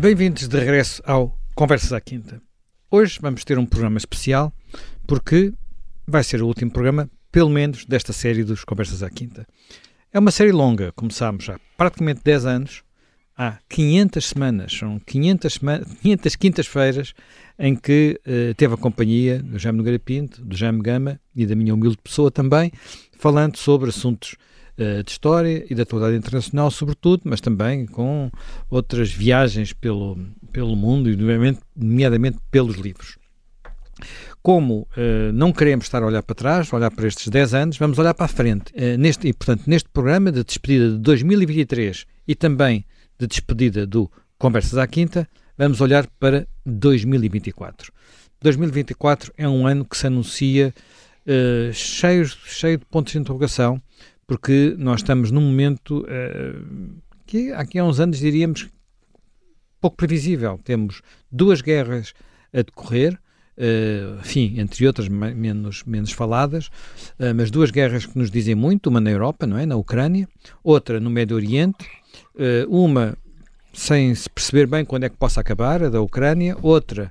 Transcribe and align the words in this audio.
Bem-vindos 0.00 0.48
de 0.48 0.58
regresso 0.58 1.02
ao 1.04 1.38
Conversas 1.54 1.92
à 1.92 2.00
Quinta. 2.00 2.40
Hoje 2.90 3.18
vamos 3.20 3.44
ter 3.44 3.58
um 3.58 3.66
programa 3.66 3.98
especial 3.98 4.50
porque 5.06 5.52
vai 6.06 6.24
ser 6.24 6.40
o 6.40 6.46
último 6.46 6.70
programa, 6.70 7.10
pelo 7.30 7.50
menos, 7.50 7.84
desta 7.84 8.10
série 8.10 8.42
dos 8.42 8.64
Conversas 8.64 9.02
à 9.02 9.10
Quinta. 9.10 9.46
É 10.10 10.18
uma 10.18 10.30
série 10.30 10.52
longa, 10.52 10.90
começámos 10.92 11.50
há 11.50 11.60
praticamente 11.76 12.22
10 12.24 12.46
anos, 12.46 12.82
há 13.36 13.58
500 13.68 14.24
semanas, 14.24 14.72
são 14.72 14.98
500, 15.00 15.52
sema 15.52 15.82
500 16.00 16.36
quintas-feiras 16.36 17.12
em 17.58 17.76
que 17.76 18.18
uh, 18.26 18.54
teve 18.54 18.72
a 18.72 18.78
companhia 18.78 19.42
do 19.42 19.58
Jaime 19.58 19.76
Nogueira 19.76 19.98
Pinto, 19.98 20.42
do 20.42 20.56
Jaime 20.56 20.80
Gama 20.80 21.20
e 21.36 21.44
da 21.44 21.54
minha 21.54 21.74
humilde 21.74 21.98
pessoa 22.02 22.30
também, 22.30 22.72
falando 23.18 23.58
sobre 23.58 23.90
assuntos 23.90 24.34
de 24.76 25.10
história 25.10 25.64
e 25.68 25.74
da 25.74 25.82
atualidade 25.82 26.16
internacional, 26.16 26.70
sobretudo, 26.70 27.22
mas 27.24 27.40
também 27.40 27.86
com 27.86 28.30
outras 28.70 29.10
viagens 29.12 29.72
pelo, 29.72 30.18
pelo 30.52 30.74
mundo 30.74 31.10
e, 31.10 31.16
nomeadamente, 31.16 31.60
nomeadamente 31.76 32.38
pelos 32.50 32.76
livros. 32.76 33.18
Como 34.42 34.88
uh, 34.96 35.32
não 35.34 35.52
queremos 35.52 35.84
estar 35.84 36.02
a 36.02 36.06
olhar 36.06 36.22
para 36.22 36.34
trás, 36.34 36.72
olhar 36.72 36.90
para 36.90 37.06
estes 37.06 37.28
10 37.28 37.54
anos, 37.54 37.78
vamos 37.78 37.98
olhar 37.98 38.14
para 38.14 38.24
a 38.24 38.28
frente. 38.28 38.72
neste, 38.98 39.28
e, 39.28 39.32
portanto, 39.32 39.64
neste 39.66 39.88
programa 39.90 40.32
de 40.32 40.42
despedida 40.42 40.90
de 40.92 40.98
2023 40.98 42.06
e 42.26 42.34
também 42.34 42.84
de 43.18 43.26
despedida 43.26 43.86
do 43.86 44.10
Conversas 44.38 44.78
à 44.78 44.86
Quinta, 44.86 45.28
vamos 45.58 45.80
olhar 45.82 46.06
para 46.18 46.48
2024. 46.64 47.92
2024 48.40 49.32
é 49.36 49.46
um 49.46 49.66
ano 49.66 49.84
que 49.84 49.96
se 49.96 50.06
anuncia 50.06 50.72
cheio, 51.74 52.26
cheio 52.26 52.78
de 52.78 52.86
pontos 52.86 53.12
de 53.12 53.18
interrogação, 53.18 53.80
porque 54.30 54.76
nós 54.78 55.00
estamos 55.00 55.32
num 55.32 55.40
momento 55.40 56.06
uh, 56.06 57.02
que 57.26 57.50
aqui 57.50 57.80
há 57.80 57.84
uns 57.84 57.98
anos 57.98 58.20
diríamos 58.20 58.68
pouco 59.80 59.96
previsível. 59.96 60.56
Temos 60.62 61.02
duas 61.32 61.60
guerras 61.60 62.14
a 62.52 62.58
decorrer, 62.58 63.14
uh, 63.58 64.20
enfim, 64.20 64.54
entre 64.60 64.86
outras 64.86 65.08
menos, 65.08 65.82
menos 65.82 66.12
faladas, 66.12 66.68
uh, 67.18 67.34
mas 67.34 67.50
duas 67.50 67.72
guerras 67.72 68.06
que 68.06 68.16
nos 68.16 68.30
dizem 68.30 68.54
muito, 68.54 68.86
uma 68.86 69.00
na 69.00 69.10
Europa, 69.10 69.48
não 69.48 69.58
é, 69.58 69.66
na 69.66 69.74
Ucrânia, 69.74 70.28
outra 70.62 71.00
no 71.00 71.10
Médio 71.10 71.34
Oriente, 71.34 71.84
uh, 72.36 72.70
uma 72.70 73.18
sem 73.72 74.14
se 74.14 74.30
perceber 74.30 74.68
bem 74.68 74.84
quando 74.84 75.02
é 75.02 75.08
que 75.08 75.16
possa 75.16 75.40
acabar, 75.40 75.82
a 75.82 75.88
da 75.88 76.00
Ucrânia, 76.00 76.56
outra 76.62 77.10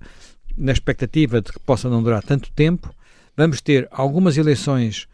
na 0.58 0.71
expectativa 0.71 1.41
de 1.41 1.52
que 1.52 1.59
possa 1.59 1.89
não 1.89 2.02
durar 2.02 2.23
tanto 2.23 2.49
tempo. 2.53 2.95
Vamos 3.36 3.59
ter 3.59 3.89
algumas 3.91 4.38
eleições 4.38 5.05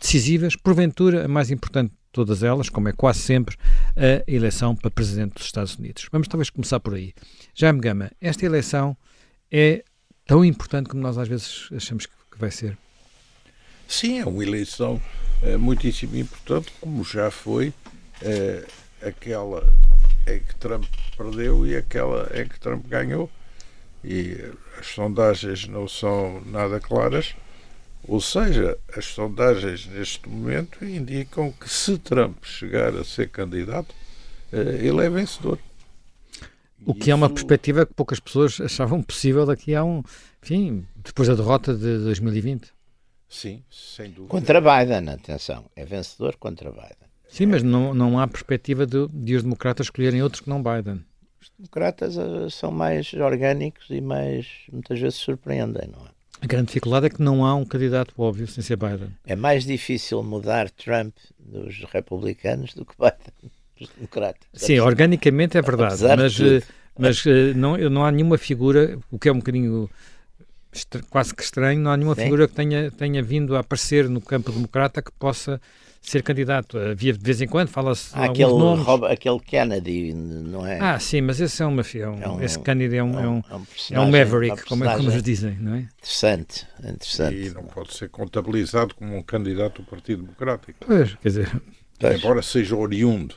decisivas, 0.00 0.56
porventura 0.56 1.24
a 1.24 1.28
mais 1.28 1.50
importante 1.50 1.90
de 1.90 1.96
todas 2.12 2.42
elas, 2.42 2.68
como 2.68 2.88
é 2.88 2.92
quase 2.92 3.20
sempre, 3.20 3.56
a 3.96 4.30
eleição 4.30 4.74
para 4.74 4.90
presidente 4.90 5.34
dos 5.34 5.44
Estados 5.44 5.76
Unidos. 5.76 6.08
Vamos 6.10 6.28
talvez 6.28 6.50
começar 6.50 6.80
por 6.80 6.94
aí. 6.94 7.12
Jaime 7.54 7.80
Gama, 7.80 8.10
esta 8.20 8.44
eleição 8.46 8.96
é 9.50 9.84
tão 10.26 10.44
importante 10.44 10.88
como 10.88 11.02
nós 11.02 11.18
às 11.18 11.28
vezes 11.28 11.68
achamos 11.74 12.06
que 12.06 12.12
vai 12.38 12.50
ser? 12.50 12.76
Sim, 13.88 14.18
é 14.18 14.24
uma 14.24 14.42
eleição 14.42 15.00
é, 15.42 15.56
muitíssimo 15.56 16.16
importante, 16.16 16.72
como 16.80 17.04
já 17.04 17.30
foi. 17.30 17.72
É, 18.22 18.66
aquela 19.02 19.62
em 20.26 20.40
que 20.40 20.54
Trump 20.56 20.84
perdeu 21.16 21.66
e 21.66 21.76
aquela 21.76 22.30
em 22.34 22.48
que 22.48 22.58
Trump 22.58 22.86
ganhou. 22.86 23.30
E 24.04 24.36
as 24.78 24.86
sondagens 24.88 25.66
não 25.66 25.88
são 25.88 26.40
nada 26.46 26.80
claras, 26.80 27.34
ou 28.08 28.20
seja, 28.20 28.78
as 28.96 29.06
sondagens 29.06 29.86
neste 29.86 30.28
momento 30.28 30.84
indicam 30.84 31.52
que 31.52 31.68
se 31.68 31.98
Trump 31.98 32.44
chegar 32.44 32.94
a 32.96 33.04
ser 33.04 33.28
candidato, 33.28 33.94
eh, 34.52 34.80
ele 34.82 35.04
é 35.04 35.10
vencedor. 35.10 35.58
O 36.84 36.94
que 36.94 37.00
Isso... 37.00 37.10
é 37.10 37.14
uma 37.14 37.28
perspectiva 37.28 37.84
que 37.84 37.94
poucas 37.94 38.20
pessoas 38.20 38.60
achavam 38.60 39.02
possível 39.02 39.44
daqui 39.44 39.74
a 39.74 39.84
um. 39.84 40.02
Enfim, 40.42 40.86
depois 40.96 41.28
da 41.28 41.34
derrota 41.34 41.74
de 41.74 41.98
2020. 41.98 42.72
Sim, 43.28 43.62
sem 43.70 44.10
dúvida. 44.10 44.28
Contra 44.28 44.60
Biden, 44.60 45.08
atenção. 45.08 45.64
É 45.74 45.84
vencedor 45.84 46.36
contra 46.36 46.70
Biden. 46.70 47.08
Sim, 47.28 47.46
mas 47.46 47.62
não, 47.62 47.92
não 47.92 48.20
há 48.20 48.28
perspectiva 48.28 48.86
de, 48.86 49.08
de 49.08 49.34
os 49.34 49.42
democratas 49.42 49.86
escolherem 49.86 50.22
outros 50.22 50.40
que 50.40 50.48
não 50.48 50.62
Biden. 50.62 51.04
Os 51.40 51.50
democratas 51.58 52.16
uh, 52.16 52.48
são 52.50 52.70
mais 52.70 53.12
orgânicos 53.14 53.90
e 53.90 54.00
mais, 54.00 54.46
muitas 54.72 54.98
vezes, 55.00 55.18
surpreendem, 55.18 55.88
não 55.88 56.06
é? 56.06 56.15
A 56.40 56.46
grande 56.46 56.66
dificuldade 56.66 57.06
é 57.06 57.10
que 57.10 57.22
não 57.22 57.44
há 57.44 57.54
um 57.54 57.64
candidato 57.64 58.12
óbvio 58.18 58.46
sem 58.46 58.62
ser 58.62 58.76
Biden. 58.76 59.08
É 59.26 59.34
mais 59.34 59.64
difícil 59.64 60.22
mudar 60.22 60.70
Trump 60.70 61.14
dos 61.38 61.84
republicanos 61.92 62.74
do 62.74 62.84
que 62.84 62.94
Biden 62.98 63.50
dos 63.78 63.88
democratas. 63.94 64.48
Sim, 64.52 64.78
organicamente 64.80 65.56
é 65.56 65.62
verdade, 65.62 66.02
mas, 66.16 66.40
eh, 66.40 66.62
mas 66.98 67.26
eh, 67.26 67.52
não, 67.54 67.76
não 67.76 68.04
há 68.04 68.10
nenhuma 68.10 68.38
figura, 68.38 68.98
o 69.10 69.18
que 69.18 69.28
é 69.28 69.32
um 69.32 69.38
bocadinho 69.38 69.88
quase 71.10 71.34
que 71.34 71.42
estranho, 71.42 71.80
não 71.80 71.90
há 71.90 71.96
nenhuma 71.96 72.14
Sim. 72.14 72.24
figura 72.24 72.48
que 72.48 72.54
tenha, 72.54 72.90
tenha 72.90 73.22
vindo 73.22 73.56
a 73.56 73.60
aparecer 73.60 74.08
no 74.08 74.20
campo 74.20 74.52
democrata 74.52 75.00
que 75.00 75.12
possa 75.12 75.60
ser 76.10 76.22
candidato. 76.22 76.78
Havia 76.78 77.12
de 77.12 77.18
vez 77.18 77.40
em 77.40 77.46
quando, 77.46 77.68
fala-se 77.68 78.10
ah, 78.14 78.24
aquele, 78.24 78.50
nomes. 78.50 78.84
Rob, 78.84 79.06
aquele 79.06 79.40
Kennedy, 79.40 80.14
não 80.14 80.66
é? 80.66 80.78
Ah, 80.80 80.98
sim, 80.98 81.20
mas 81.20 81.40
esse 81.40 81.62
é 81.62 81.66
uma 81.66 81.82
é 81.82 82.08
um, 82.08 82.22
é 82.22 82.28
um 82.28 82.42
esse 82.42 82.58
Kennedy 82.58 82.96
é 82.96 83.02
um, 83.02 83.18
é 83.18 83.28
um, 83.28 83.42
é 83.50 83.56
um, 83.56 83.66
é 83.90 84.00
um 84.00 84.10
maverick, 84.10 84.64
como, 84.64 84.84
é, 84.84 84.96
como 84.96 85.10
eles 85.10 85.22
dizem, 85.22 85.56
não 85.60 85.74
é? 85.74 85.88
Interessante, 85.98 86.66
interessante. 86.78 87.36
E 87.36 87.50
não 87.50 87.64
pode 87.64 87.92
ser 87.94 88.08
contabilizado 88.08 88.94
como 88.94 89.16
um 89.16 89.22
candidato 89.22 89.82
do 89.82 89.88
Partido 89.88 90.22
Democrático. 90.22 90.78
Pois, 90.86 91.14
quer 91.14 91.28
dizer... 91.28 91.62
Pois. 91.98 92.18
Embora 92.18 92.42
seja 92.42 92.76
oriundo 92.76 93.34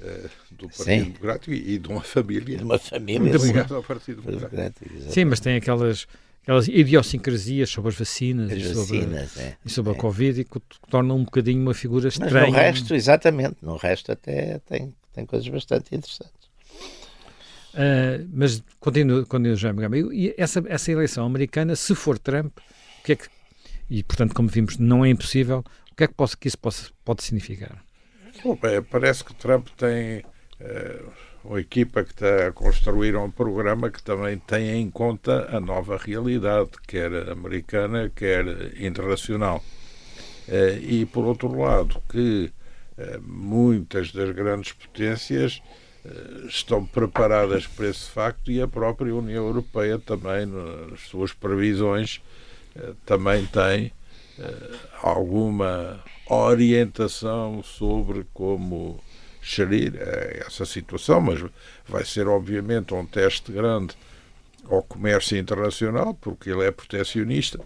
uh, 0.00 0.28
do 0.50 0.68
Partido 0.68 0.84
sim. 0.84 1.04
Democrático 1.04 1.52
e, 1.52 1.78
de 1.78 1.88
uma 1.88 2.02
família. 2.02 2.58
De 2.58 2.64
uma 2.64 2.78
família. 2.78 3.20
Muito 3.20 3.46
ligada 3.46 3.74
ao 3.76 3.82
Partido 3.82 4.20
Democrático. 4.20 4.90
Sim, 5.10 5.26
mas 5.26 5.40
tem 5.40 5.56
aquelas 5.56 6.06
aquelas 6.44 6.68
idiosincrasias 6.68 7.70
sobre 7.70 7.88
as 7.88 7.96
vacinas, 7.96 8.52
as 8.52 8.58
e, 8.58 8.74
vacinas 8.74 9.30
sobre, 9.30 9.46
é, 9.46 9.56
e 9.64 9.70
sobre 9.70 9.92
é. 9.92 9.96
a 9.96 9.98
Covid 9.98 10.44
que 10.44 10.60
tornam 10.90 11.16
um 11.16 11.24
bocadinho 11.24 11.62
uma 11.62 11.74
figura 11.74 12.08
estranha. 12.08 12.32
Mas 12.32 12.50
no 12.50 12.56
resto, 12.56 12.94
exatamente, 12.94 13.56
no 13.62 13.76
resto 13.76 14.12
até 14.12 14.58
tem, 14.60 14.94
tem 15.14 15.24
coisas 15.24 15.48
bastante 15.48 15.96
interessantes. 15.96 16.44
Uh, 17.72 18.28
mas 18.32 18.62
continuo, 18.78 19.26
continuo 19.26 19.56
já 19.56 19.74
e 20.12 20.32
essa, 20.36 20.62
essa 20.68 20.92
eleição 20.92 21.26
americana, 21.26 21.74
se 21.74 21.94
for 21.94 22.18
Trump, 22.18 22.56
o 22.58 23.02
que 23.02 23.12
é 23.12 23.16
que, 23.16 23.26
e 23.90 24.02
portanto, 24.04 24.34
como 24.34 24.48
vimos, 24.48 24.76
não 24.76 25.04
é 25.04 25.08
impossível, 25.08 25.64
o 25.90 25.94
que 25.96 26.04
é 26.04 26.06
que, 26.06 26.14
possa, 26.14 26.36
que 26.36 26.46
isso 26.46 26.58
possa, 26.58 26.90
pode 27.04 27.24
significar? 27.24 27.82
Bom, 28.44 28.56
parece 28.90 29.24
que 29.24 29.34
Trump 29.34 29.68
tem 29.76 30.18
uh, 30.18 31.10
uma 31.44 31.60
equipa 31.60 32.02
que 32.02 32.10
está 32.10 32.48
a 32.48 32.52
construir 32.52 33.14
um 33.16 33.30
programa 33.30 33.90
que 33.90 34.02
também 34.02 34.38
tem 34.38 34.80
em 34.80 34.90
conta 34.90 35.54
a 35.54 35.60
nova 35.60 35.98
realidade, 35.98 36.70
quer 36.86 37.28
americana, 37.28 38.10
quer 38.14 38.46
internacional. 38.80 39.62
Eh, 40.48 40.78
e, 40.82 41.06
por 41.06 41.24
outro 41.24 41.58
lado, 41.58 42.02
que 42.08 42.50
eh, 42.96 43.18
muitas 43.22 44.10
das 44.10 44.30
grandes 44.30 44.72
potências 44.72 45.62
eh, 46.04 46.46
estão 46.48 46.84
preparadas 46.86 47.66
para 47.66 47.88
esse 47.88 48.08
facto 48.10 48.50
e 48.50 48.62
a 48.62 48.68
própria 48.68 49.14
União 49.14 49.46
Europeia 49.46 49.98
também, 49.98 50.46
nas 50.46 51.00
suas 51.00 51.32
previsões, 51.32 52.20
também 53.06 53.46
tem 53.46 53.92
alguma 55.00 56.02
orientação 56.28 57.62
sobre 57.62 58.26
como 58.34 59.00
gerir 59.44 59.94
eh, 59.96 60.44
essa 60.46 60.64
situação, 60.64 61.20
mas 61.20 61.44
vai 61.86 62.04
ser 62.04 62.26
obviamente 62.26 62.94
um 62.94 63.04
teste 63.04 63.52
grande 63.52 63.94
ao 64.64 64.82
comércio 64.82 65.36
internacional, 65.36 66.14
porque 66.14 66.48
ele 66.48 66.64
é 66.64 66.70
protecionista. 66.70 67.60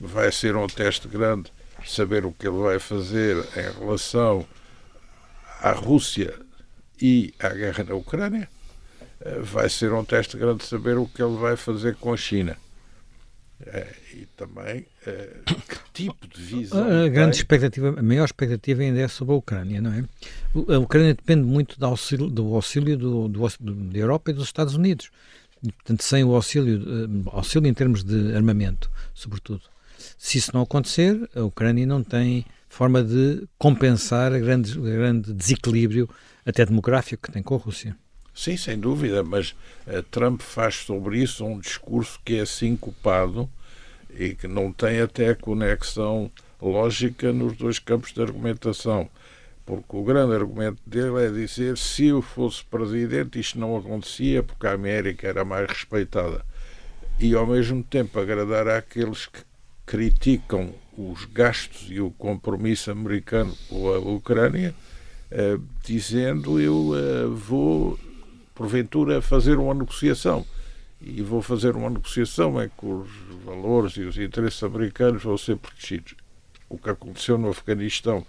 Vai 0.00 0.30
ser 0.30 0.54
um 0.54 0.68
teste 0.68 1.08
grande 1.08 1.52
saber 1.84 2.24
o 2.24 2.32
que 2.32 2.46
ele 2.46 2.58
vai 2.58 2.78
fazer 2.78 3.36
em 3.56 3.80
relação 3.80 4.46
à 5.60 5.72
Rússia 5.72 6.32
e 7.02 7.34
à 7.38 7.48
guerra 7.48 7.84
na 7.84 7.94
Ucrânia. 7.94 8.48
Eh, 9.20 9.40
vai 9.40 9.68
ser 9.68 9.92
um 9.92 10.04
teste 10.04 10.36
grande 10.36 10.64
saber 10.64 10.96
o 10.96 11.08
que 11.08 11.20
ele 11.20 11.36
vai 11.36 11.56
fazer 11.56 11.96
com 11.96 12.12
a 12.12 12.16
China. 12.16 12.56
Eh, 13.66 13.86
e 14.14 14.26
também 14.36 14.86
uh, 15.06 15.44
que 15.44 15.92
tipo 15.92 16.26
de 16.26 16.42
visão. 16.42 16.82
A, 16.82 17.04
a 17.04 17.08
grande 17.08 17.36
expectativa, 17.36 17.94
a 17.98 18.02
maior 18.02 18.24
expectativa 18.24 18.80
ainda 18.80 19.00
é 19.00 19.08
sobre 19.08 19.34
a 19.34 19.36
Ucrânia, 19.36 19.82
não 19.82 19.92
é? 19.92 20.04
A 20.74 20.78
Ucrânia 20.78 21.14
depende 21.14 21.42
muito 21.42 21.78
do 21.78 21.84
auxílio, 21.84 22.28
do 22.28 22.54
auxílio 22.54 22.96
do, 22.96 23.28
do, 23.28 23.48
do, 23.60 23.74
da 23.74 23.98
Europa 23.98 24.30
e 24.30 24.34
dos 24.34 24.44
Estados 24.44 24.74
Unidos. 24.74 25.10
E, 25.62 25.70
portanto, 25.72 26.02
sem 26.02 26.24
o 26.24 26.34
auxílio, 26.34 26.80
uh, 26.80 27.30
auxílio 27.36 27.68
em 27.68 27.74
termos 27.74 28.02
de 28.02 28.34
armamento, 28.34 28.90
sobretudo. 29.14 29.62
Se 30.16 30.38
isso 30.38 30.52
não 30.54 30.62
acontecer, 30.62 31.28
a 31.34 31.42
Ucrânia 31.42 31.86
não 31.86 32.02
tem 32.02 32.46
forma 32.66 33.02
de 33.02 33.46
compensar 33.58 34.32
o 34.32 34.40
grande, 34.40 34.78
grande 34.78 35.34
desequilíbrio, 35.34 36.08
até 36.46 36.64
demográfico, 36.64 37.24
que 37.24 37.32
tem 37.32 37.42
com 37.42 37.56
a 37.56 37.58
Rússia. 37.58 37.94
Sim, 38.34 38.56
sem 38.56 38.78
dúvida, 38.78 39.22
mas 39.22 39.50
uh, 39.86 40.02
Trump 40.10 40.40
faz 40.40 40.76
sobre 40.76 41.22
isso 41.22 41.44
um 41.44 41.58
discurso 41.58 42.18
que 42.24 42.38
é 42.38 42.44
sincopado 42.44 43.48
e 44.18 44.34
que 44.34 44.48
não 44.48 44.72
tem 44.72 45.00
até 45.00 45.34
conexão 45.34 46.30
lógica 46.60 47.32
nos 47.32 47.56
dois 47.56 47.78
campos 47.78 48.12
de 48.12 48.20
argumentação. 48.22 49.08
porque 49.64 49.96
o 49.96 50.02
grande 50.02 50.34
argumento 50.34 50.80
dele 50.86 51.26
é 51.26 51.30
dizer 51.30 51.78
se 51.78 52.06
eu 52.06 52.20
fosse 52.20 52.64
presidente 52.64 53.38
isto 53.38 53.58
não 53.58 53.76
acontecia 53.76 54.42
porque 54.42 54.66
a 54.66 54.72
América 54.72 55.28
era 55.28 55.44
mais 55.44 55.68
respeitada 55.68 56.44
e 57.20 57.34
ao 57.34 57.46
mesmo 57.46 57.82
tempo 57.84 58.18
agradar 58.18 58.66
àqueles 58.66 59.26
que 59.26 59.42
criticam 59.86 60.72
os 60.96 61.24
gastos 61.26 61.86
e 61.90 62.00
o 62.00 62.10
compromisso 62.10 62.90
americano 62.90 63.54
com 63.68 63.92
a 63.92 63.98
Ucrânia, 63.98 64.74
eh, 65.30 65.58
dizendo 65.84 66.60
eu 66.60 66.92
eh, 66.94 67.26
vou 67.26 67.98
porventura 68.54 69.22
fazer 69.22 69.58
uma 69.58 69.74
negociação 69.74 70.44
e 71.00 71.22
vou 71.22 71.40
fazer 71.40 71.76
uma 71.76 71.88
negociação 71.88 72.62
em 72.62 72.68
que 72.68 72.86
os 72.86 73.08
valores 73.44 73.96
e 73.96 74.02
os 74.02 74.18
interesses 74.18 74.62
americanos 74.62 75.22
vão 75.22 75.38
ser 75.38 75.56
protegidos. 75.56 76.14
O 76.68 76.78
que 76.78 76.90
aconteceu 76.90 77.38
no 77.38 77.48
Afeganistão 77.48 78.26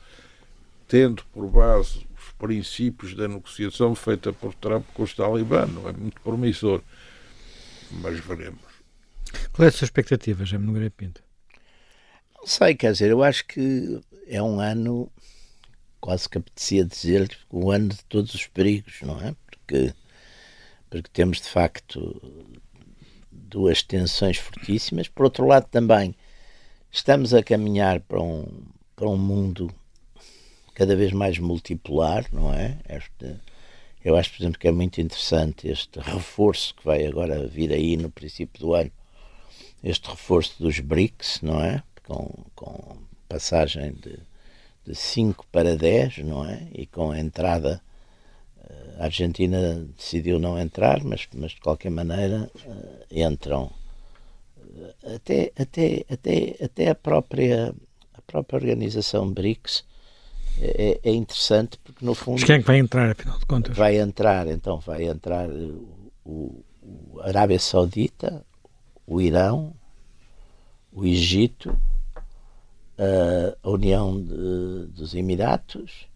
tendo 0.92 1.24
por 1.32 1.50
base 1.50 2.06
os 2.18 2.32
princípios 2.38 3.14
da 3.16 3.26
negociação 3.26 3.96
feita 3.96 4.34
por 4.34 4.54
Trump 4.54 4.86
com 4.94 5.04
os 5.04 5.14
Talibã. 5.14 5.66
Não 5.66 5.88
é 5.88 5.94
muito 5.94 6.20
promissor, 6.20 6.82
mas 7.92 8.20
veremos. 8.20 8.60
Qual 9.54 9.66
é 9.66 9.70
a 9.70 9.72
sua 9.72 9.86
expectativa, 9.86 10.44
Jaime 10.44 10.66
Nogueira 10.66 10.90
Pinto? 10.90 11.24
Não 12.38 12.46
sei, 12.46 12.76
quer 12.76 12.92
dizer, 12.92 13.12
eu 13.12 13.24
acho 13.24 13.46
que 13.46 14.02
é 14.28 14.44
um 14.44 14.60
ano, 14.60 15.10
quase 16.02 16.28
que 16.28 16.40
apetecia 16.40 16.84
dizer, 16.84 17.38
o 17.50 17.72
ano 17.72 17.88
de 17.88 18.04
todos 18.06 18.34
os 18.34 18.48
perigos, 18.48 19.00
não 19.04 19.18
é? 19.22 19.34
Porque, 19.50 19.94
porque 20.92 21.10
temos 21.12 21.38
de 21.38 21.48
facto 21.48 22.22
duas 23.32 23.82
tensões 23.82 24.38
fortíssimas. 24.38 25.08
Por 25.08 25.24
outro 25.24 25.48
lado, 25.48 25.66
também 25.72 26.14
estamos 26.92 27.34
a 27.34 27.42
caminhar 27.42 28.02
para 28.02 28.22
um, 28.22 28.46
para 28.96 29.08
um 29.08 29.18
mundo 29.18 29.74
cada 30.76 30.96
vez 30.96 31.14
mais 31.14 31.40
multipolar, 31.40 32.26
não 32.32 32.54
é? 32.54 32.78
Este, 32.90 33.40
eu 34.04 34.18
acho, 34.18 34.32
por 34.32 34.44
exemplo, 34.44 34.60
que 34.60 34.68
é 34.68 34.72
muito 34.72 35.00
interessante 35.00 35.70
este 35.70 35.98
reforço 36.00 36.76
que 36.76 36.86
vai 36.86 37.06
agora 37.06 37.48
vir 37.48 37.72
aí 37.72 37.96
no 37.96 38.12
princípio 38.12 38.60
do 38.60 38.74
ano, 38.74 38.92
este 39.82 40.10
reforço 40.10 40.62
dos 40.62 40.80
BRICS, 40.80 41.42
não 41.42 41.64
é? 41.64 41.82
Com, 42.04 42.46
com 42.54 42.98
passagem 43.30 43.94
de 43.94 44.94
5 44.94 45.46
para 45.50 45.78
10, 45.78 46.18
não 46.20 46.46
é? 46.46 46.68
E 46.74 46.86
com 46.86 47.12
a 47.12 47.20
entrada, 47.20 47.82
a 48.98 49.06
Argentina 49.06 49.86
decidiu 49.98 50.40
não 50.40 50.60
entrar, 50.60 51.04
mas, 51.04 51.28
mas 51.34 51.52
de 51.52 51.62
qualquer 51.62 51.90
maneira 51.90 52.50
eh, 52.66 53.24
entram. 53.26 53.72
Até, 55.04 55.52
até, 55.58 56.06
até, 56.10 56.56
até 56.64 56.90
a 56.90 56.96
própria 56.96 57.74
a 58.14 58.22
própria 58.22 58.58
organização 58.58 59.30
BRICS 59.30 59.84
é, 60.60 61.00
é, 61.04 61.12
interessante 61.12 61.78
porque 61.84 62.06
no 62.06 62.14
fundo. 62.14 62.36
Mas 62.36 62.44
quem 62.44 62.56
é 62.56 62.60
que 62.60 62.66
vai 62.66 62.78
entrar, 62.78 63.10
afinal 63.10 63.40
de 63.40 63.46
contas? 63.46 63.76
Vai 63.76 63.98
entrar, 63.98 64.48
então, 64.48 64.80
vai 64.80 65.06
entrar 65.06 65.50
o, 65.50 65.98
o, 66.26 66.64
a 67.22 67.28
Arábia 67.28 67.60
Saudita, 67.60 68.46
o 69.08 69.22
Irão, 69.22 69.74
o 70.92 71.06
Egito, 71.06 71.76
a 73.64 73.70
União 73.70 74.22
de, 74.22 74.88
dos 74.88 75.16
Emiratos 75.16 76.11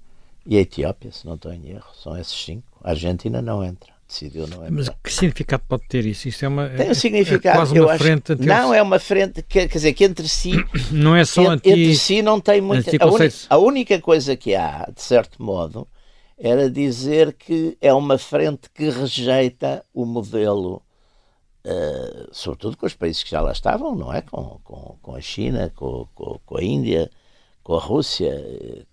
e 0.46 0.58
a 0.58 0.62
Etiópia, 0.62 1.12
se 1.12 1.26
não 1.26 1.36
estou 1.36 1.52
em 1.54 1.70
erro. 1.70 1.90
São 1.96 2.18
esses 2.18 2.34
cinco. 2.34 2.80
A 2.84 2.92
Argentina 2.92 3.42
não 3.42 3.64
entra 3.64 3.96
decidiu 4.08 4.48
não 4.48 4.64
é 4.64 4.70
Mas 4.70 4.90
que 4.90 5.12
significado 5.12 5.64
pode 5.68 5.88
ter 5.88 6.06
isso? 6.06 6.28
Isso 6.28 6.46
é 6.46 6.48
uma 6.48 6.70
tem 6.70 6.92
um 6.92 6.94
significado. 6.94 7.56
É 7.56 7.60
quase 7.60 7.80
uma 7.80 7.98
frente 7.98 8.34
acho, 8.34 8.44
Não 8.44 8.74
é 8.74 8.82
uma 8.82 9.00
frente 9.00 9.42
que 9.42 9.60
quer 9.60 9.68
dizer 9.68 9.94
que 9.94 10.04
entre 10.04 10.28
si 10.28 10.54
não 10.92 11.16
é 11.16 11.26
só 11.26 11.50
anti, 11.50 11.70
entre 11.70 11.96
si 11.96 12.22
não 12.22 12.40
tem 12.40 12.62
muito. 12.62 12.90
A, 13.02 13.06
un, 13.06 13.18
a 13.50 13.58
única 13.58 14.00
coisa 14.00 14.36
que 14.36 14.56
há, 14.56 14.90
de 14.94 15.02
certo 15.02 15.42
modo, 15.42 15.88
era 16.38 16.70
dizer 16.70 17.34
que 17.34 17.78
é 17.82 17.94
uma 17.94 18.18
frente 18.18 18.70
que 18.74 18.90
rejeita 18.90 19.84
o 19.94 20.06
modelo, 20.06 20.82
uh, 21.66 22.28
sobretudo 22.32 22.78
com 22.78 22.86
os 22.86 22.94
países 22.94 23.24
que 23.24 23.32
já 23.32 23.42
lá 23.42 23.52
estavam, 23.52 23.96
não 23.96 24.14
é? 24.14 24.22
Com, 24.22 24.60
com, 24.64 24.98
com 25.02 25.16
a 25.16 25.22
China, 25.22 25.72
com, 25.76 26.08
com, 26.14 26.40
com 26.46 26.58
a 26.58 26.64
Índia, 26.64 27.10
com 27.66 27.76
a 27.76 27.80
Rússia, 27.80 28.32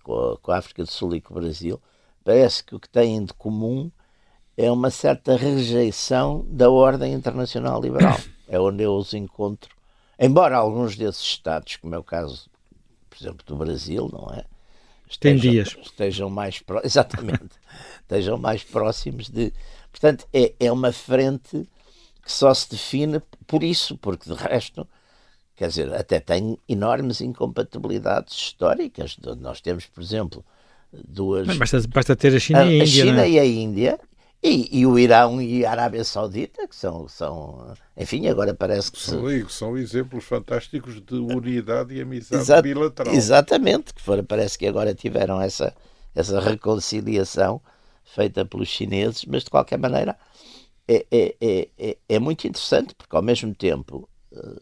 com 0.01 0.31
a, 0.31 0.37
com 0.39 0.51
a 0.51 0.57
África 0.57 0.83
do 0.83 0.89
Sul 0.89 1.15
e 1.15 1.21
com 1.21 1.35
o 1.35 1.39
Brasil. 1.39 1.79
Parece 2.23 2.63
que 2.63 2.73
o 2.73 2.79
que 2.79 2.89
têm 2.89 3.23
de 3.23 3.31
comum 3.31 3.91
é 4.57 4.71
uma 4.71 4.89
certa 4.89 5.37
rejeição 5.37 6.43
da 6.49 6.71
ordem 6.71 7.13
internacional 7.13 7.79
liberal. 7.79 8.19
É 8.45 8.59
onde 8.59 8.83
eu 8.83 8.93
os 8.93 9.13
encontro. 9.13 9.73
Embora 10.19 10.57
alguns 10.57 10.95
desses 10.97 11.21
Estados, 11.21 11.77
como 11.77 11.95
é 11.95 11.97
o 11.97 12.03
caso, 12.03 12.49
por 13.09 13.17
exemplo, 13.17 13.43
do 13.47 13.55
Brasil, 13.55 14.09
não 14.11 14.31
é? 14.31 14.43
Estejam, 15.09 15.41
Tem 15.41 15.51
dias. 15.51 15.77
Estejam 15.81 16.29
mais 16.29 16.59
próximos, 16.59 16.85
exatamente, 16.91 17.55
estejam 18.01 18.37
mais 18.37 18.63
próximos 18.63 19.29
de. 19.29 19.51
Portanto, 19.89 20.27
é, 20.31 20.53
é 20.59 20.71
uma 20.71 20.91
frente 20.91 21.67
que 22.21 22.31
só 22.31 22.53
se 22.53 22.69
define 22.69 23.21
por 23.47 23.63
isso, 23.63 23.97
porque 23.97 24.29
de 24.29 24.35
resto, 24.35 24.85
quer 25.55 25.67
dizer, 25.69 25.93
até 25.93 26.19
tem 26.19 26.57
enormes 26.67 27.21
incompatibilidades 27.21 28.35
históricas. 28.35 29.17
Nós 29.39 29.61
temos, 29.61 29.85
por 29.85 30.01
exemplo, 30.01 30.45
duas. 30.91 31.47
Mas 31.47 31.57
basta, 31.57 31.81
basta 31.87 32.15
ter 32.15 32.35
a 32.35 32.39
China 32.39 32.61
a, 32.61 32.65
e 32.65 32.81
a 32.81 32.83
Índia. 32.83 33.03
A 33.03 33.05
China 33.05 33.21
é? 33.23 33.29
e 33.29 33.39
a 33.39 33.45
Índia 33.45 33.99
e, 34.43 34.79
e, 34.79 34.85
o 34.85 34.99
Irão 34.99 35.41
e 35.41 35.65
a 35.65 35.71
Arábia 35.71 36.03
Saudita, 36.03 36.67
que 36.67 36.75
são, 36.75 37.07
são 37.07 37.73
enfim, 37.95 38.27
agora 38.27 38.53
parece 38.53 38.91
que 38.91 38.99
são, 38.99 39.25
se... 39.25 39.45
são 39.47 39.77
exemplos 39.77 40.25
fantásticos 40.25 40.99
de 40.99 41.15
unidade 41.15 41.95
e 41.95 42.01
amizade 42.01 42.41
Exa 42.41 42.61
bilateral. 42.61 43.13
Exatamente, 43.13 43.93
que 43.93 44.01
for, 44.01 44.21
parece 44.23 44.57
que 44.57 44.67
agora 44.67 44.93
tiveram 44.93 45.39
essa, 45.39 45.73
essa 46.13 46.41
reconciliação 46.41 47.61
feita 48.03 48.43
pelos 48.43 48.67
chineses, 48.67 49.23
mas 49.23 49.45
de 49.45 49.49
qualquer 49.49 49.79
maneira 49.79 50.17
é, 50.89 51.05
é, 51.09 51.35
é, 51.39 51.69
é, 51.79 51.97
é 52.09 52.19
muito 52.19 52.45
interessante, 52.45 52.93
porque 52.95 53.15
ao 53.15 53.21
mesmo 53.21 53.55
tempo 53.55 54.09
eh, 54.33 54.61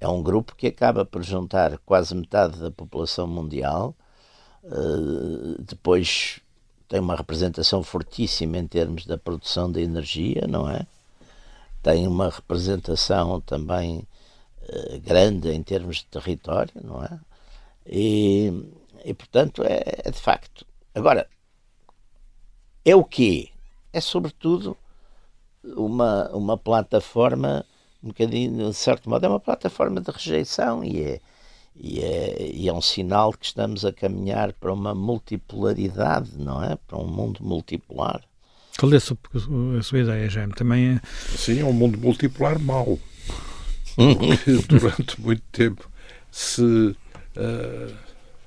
é 0.00 0.08
um 0.08 0.22
grupo 0.22 0.54
que 0.54 0.66
acaba 0.68 1.04
por 1.04 1.22
juntar 1.22 1.78
quase 1.78 2.14
metade 2.14 2.58
da 2.58 2.70
população 2.70 3.26
mundial, 3.26 3.94
eh, 4.64 5.56
depois 5.60 6.40
tem 6.88 7.00
uma 7.00 7.16
representação 7.16 7.82
fortíssima 7.82 8.58
em 8.58 8.66
termos 8.66 9.06
da 9.06 9.18
produção 9.18 9.70
de 9.70 9.80
energia, 9.80 10.46
não 10.48 10.68
é? 10.68 10.86
Tem 11.82 12.06
uma 12.06 12.30
representação 12.30 13.40
também 13.40 14.06
uh, 14.62 15.00
grande 15.00 15.50
em 15.50 15.62
termos 15.62 15.98
de 15.98 16.06
território, 16.06 16.74
não 16.82 17.02
é? 17.04 17.20
E, 17.86 18.52
e 19.04 19.14
portanto, 19.14 19.62
é, 19.64 19.82
é 20.04 20.10
de 20.10 20.18
facto. 20.18 20.66
Agora, 20.94 21.28
é 22.84 22.94
o 22.94 23.04
quê? 23.04 23.50
É 23.92 24.00
sobretudo 24.00 24.76
uma, 25.64 26.28
uma 26.30 26.56
plataforma, 26.56 27.64
um 28.06 28.08
bocadinho, 28.08 28.70
de 28.70 28.74
certo 28.74 29.10
modo, 29.10 29.26
é 29.26 29.28
uma 29.28 29.40
plataforma 29.40 30.00
de 30.00 30.10
rejeição 30.10 30.84
e 30.84 31.02
é 31.02 31.20
e 31.78 32.00
é, 32.00 32.50
e 32.54 32.68
é 32.68 32.72
um 32.72 32.80
sinal 32.80 33.32
que 33.32 33.44
estamos 33.44 33.84
a 33.84 33.92
caminhar 33.92 34.52
para 34.54 34.72
uma 34.72 34.94
multipolaridade, 34.94 36.30
não 36.38 36.64
é? 36.64 36.76
Para 36.86 36.96
um 36.96 37.06
mundo 37.06 37.40
multipolar. 37.42 38.22
Qual 38.78 38.92
é 38.92 38.96
a 38.96 39.00
sua, 39.00 39.18
a 39.78 39.82
sua 39.82 39.98
ideia, 40.00 40.28
Jaime? 40.28 40.54
Também 40.54 40.94
é... 40.94 41.00
Sim, 41.36 41.60
é 41.60 41.64
um 41.64 41.72
mundo 41.72 41.98
multipolar 41.98 42.58
mau. 42.58 42.98
Porque 43.94 44.52
durante 44.68 45.20
muito 45.20 45.42
tempo 45.52 45.88
se 46.30 46.62
uh, 46.62 47.94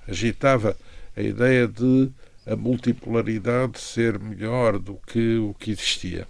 agitava 0.07 0.75
a 1.15 1.21
ideia 1.21 1.67
de 1.67 2.11
a 2.47 2.55
multipolaridade 2.55 3.79
ser 3.79 4.17
melhor 4.19 4.79
do 4.79 4.99
que 5.05 5.37
o 5.37 5.53
que 5.53 5.71
existia. 5.71 6.27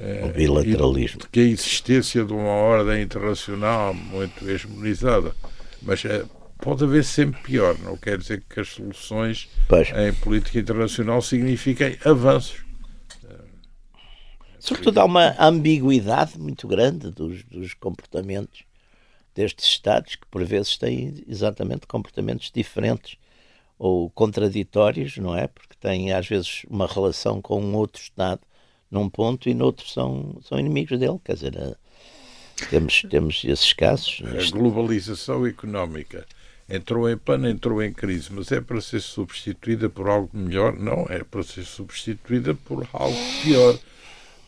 Uh, 0.00 0.28
o 0.28 0.32
bilateralismo. 0.32 1.20
que 1.30 1.40
a 1.40 1.42
existência 1.42 2.24
de 2.24 2.32
uma 2.32 2.48
ordem 2.48 3.02
internacional 3.02 3.92
muito 3.92 4.48
hegemonizada 4.48 5.34
mas 5.82 6.02
uh, 6.04 6.26
pode 6.58 6.84
haver 6.84 7.04
sempre 7.04 7.40
pior. 7.42 7.78
Não 7.78 7.96
quer 7.96 8.18
dizer 8.18 8.42
que 8.48 8.60
as 8.60 8.68
soluções 8.68 9.48
pois. 9.68 9.90
em 9.90 10.12
política 10.14 10.58
internacional 10.58 11.20
signifiquem 11.20 11.98
avanços. 12.04 12.64
Sobretudo 14.58 14.98
há 14.98 15.04
uma 15.06 15.34
ambiguidade 15.38 16.38
muito 16.38 16.68
grande 16.68 17.10
dos, 17.10 17.42
dos 17.44 17.72
comportamentos 17.72 18.64
destes 19.34 19.64
Estados, 19.64 20.16
que 20.16 20.26
por 20.26 20.44
vezes 20.44 20.76
têm 20.76 21.24
exatamente 21.26 21.86
comportamentos 21.86 22.50
diferentes 22.54 23.16
ou 23.78 24.10
contraditórios, 24.10 25.16
não 25.16 25.34
é? 25.34 25.46
Porque 25.46 25.74
têm 25.80 26.12
às 26.12 26.28
vezes 26.28 26.62
uma 26.68 26.86
relação 26.86 27.40
com 27.40 27.58
um 27.58 27.74
outro 27.74 28.02
Estado 28.02 28.40
num 28.90 29.08
ponto 29.08 29.48
e 29.48 29.54
noutro 29.54 29.86
são, 29.88 30.38
são 30.42 30.58
inimigos 30.58 30.98
dele. 30.98 31.18
Quer 31.24 31.34
dizer, 31.34 31.76
temos, 32.68 33.02
temos 33.08 33.42
esses 33.44 33.72
casos. 33.72 34.22
A 34.24 34.50
globalização 34.50 35.46
económica 35.46 36.26
entrou 36.68 37.08
em 37.10 37.16
plano, 37.16 37.48
entrou 37.48 37.82
em 37.82 37.92
crise, 37.92 38.28
mas 38.32 38.52
é 38.52 38.60
para 38.60 38.80
ser 38.80 39.00
substituída 39.00 39.88
por 39.88 40.08
algo 40.08 40.30
melhor? 40.32 40.76
Não, 40.78 41.06
é 41.08 41.24
para 41.24 41.42
ser 41.42 41.64
substituída 41.64 42.54
por 42.54 42.86
algo 42.92 43.16
pior. 43.42 43.78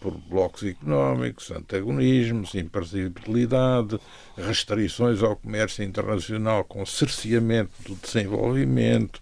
Por 0.01 0.17
blocos 0.17 0.65
económicos, 0.65 1.49
antagonismos, 1.53 2.57
imprevisibilidade, 2.57 4.01
restrições 4.37 5.23
ao 5.23 5.37
comércio 5.37 5.85
internacional 5.85 6.65
com 6.65 6.85
cerceamento 6.85 7.71
do 7.87 7.95
desenvolvimento, 7.95 9.21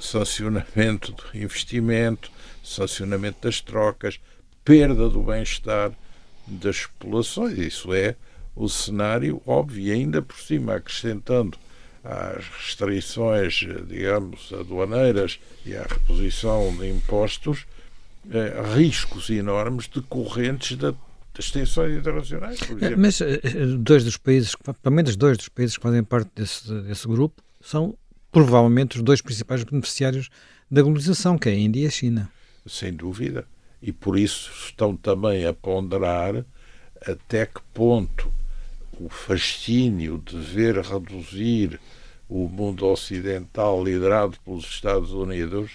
sancionamento 0.00 1.12
do 1.12 1.22
investimento, 1.34 2.30
sancionamento 2.62 3.38
das 3.42 3.60
trocas, 3.60 4.20
perda 4.64 5.08
do 5.08 5.22
bem-estar 5.22 5.92
das 6.46 6.86
populações. 6.86 7.58
Isso 7.58 7.92
é 7.92 8.16
o 8.54 8.68
cenário 8.68 9.40
óbvio, 9.46 9.86
e 9.86 9.92
ainda 9.92 10.20
por 10.20 10.36
cima 10.36 10.74
acrescentando 10.74 11.56
às 12.04 12.44
restrições, 12.48 13.66
digamos, 13.88 14.52
aduaneiras 14.52 15.38
e 15.64 15.76
à 15.76 15.82
reposição 15.82 16.76
de 16.76 16.88
impostos, 16.88 17.64
eh, 18.30 18.62
riscos 18.76 19.30
enormes 19.30 19.86
decorrentes 19.88 20.76
da 20.76 20.94
das 21.34 21.50
tensões 21.50 21.96
internacionais, 21.96 22.58
por 22.60 22.76
exemplo. 22.76 22.98
Mas 22.98 23.20
eh, 23.20 23.40
eh, 23.42 23.66
dois 23.78 24.04
dos 24.04 24.16
países, 24.16 24.54
pelo 24.54 24.94
menos 24.94 25.16
dois 25.16 25.38
dos 25.38 25.48
países 25.48 25.76
que 25.76 25.82
fazem 25.82 26.04
parte 26.04 26.30
desse, 26.34 26.72
desse 26.82 27.08
grupo, 27.08 27.42
são 27.60 27.96
provavelmente 28.30 28.96
os 28.96 29.02
dois 29.02 29.20
principais 29.20 29.64
beneficiários 29.64 30.28
da 30.70 30.82
globalização, 30.82 31.38
que 31.38 31.48
é 31.48 31.52
a 31.52 31.56
Índia 31.56 31.80
e 31.80 31.86
a 31.86 31.90
China. 31.90 32.30
Sem 32.66 32.92
dúvida. 32.92 33.46
E 33.80 33.92
por 33.92 34.18
isso 34.18 34.50
estão 34.66 34.96
também 34.96 35.46
a 35.46 35.52
ponderar 35.52 36.44
até 37.06 37.46
que 37.46 37.60
ponto 37.74 38.32
o 39.00 39.08
fascínio 39.08 40.22
de 40.24 40.38
ver 40.38 40.78
reduzir 40.78 41.80
o 42.28 42.48
mundo 42.48 42.86
ocidental 42.86 43.82
liderado 43.82 44.38
pelos 44.44 44.64
Estados 44.64 45.12
Unidos 45.12 45.72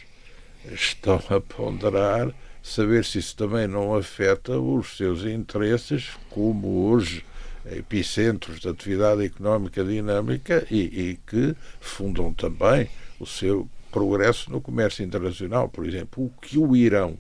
estão 0.72 1.22
a 1.30 1.40
ponderar 1.40 2.34
saber 2.64 3.06
se 3.06 3.20
isso 3.20 3.36
também 3.36 3.68
não 3.68 3.96
afeta 3.96 4.60
os 4.60 4.98
seus 4.98 5.24
interesses 5.24 6.10
como 6.30 6.90
hoje 6.90 7.24
epicentros 7.72 8.60
de 8.60 8.70
atividade 8.70 9.24
económica 9.24 9.84
dinâmica 9.84 10.66
e, 10.72 10.82
e, 10.82 11.20
que 11.28 11.56
fundam 11.80 12.34
também 12.34 12.90
o 13.20 13.26
seu 13.26 13.70
progresso 13.92 14.52
no 14.52 14.62
comércio 14.62 15.04
internacional. 15.04 15.70
Por 15.70 15.86
exemplo, 15.86 16.26
o 16.26 16.30
que 16.42 16.58
o 16.58 16.76
Irão 16.76 17.18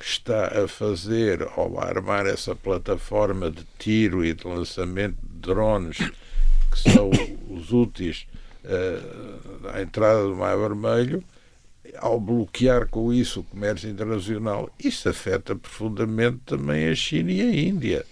está 0.00 0.64
a 0.64 0.68
fazer 0.68 1.46
ao 1.56 1.78
armar 1.78 2.26
essa 2.26 2.54
plataforma 2.54 3.50
de 3.50 3.66
tiro 3.78 4.24
e 4.24 4.32
de 4.32 4.46
lançamento 4.46 5.16
de 5.22 5.40
drones, 5.40 5.98
que 5.98 6.90
são 6.90 7.10
os 7.50 7.72
úteis 7.72 8.26
uh, 8.64 9.68
à 9.74 9.82
entrada 9.82 10.22
do 10.22 10.36
Mar 10.36 10.56
Vermelho, 10.56 11.22
ao 11.98 12.20
bloquear 12.20 12.88
com 12.88 13.12
isso 13.12 13.40
o 13.40 13.44
comércio 13.44 13.90
internacional, 13.90 14.70
isso 14.78 15.08
afeta 15.08 15.56
profundamente 15.56 16.38
também 16.46 16.88
a 16.88 16.94
China 16.94 17.32
e 17.32 17.40
a 17.40 17.54
Índia. 17.54 18.06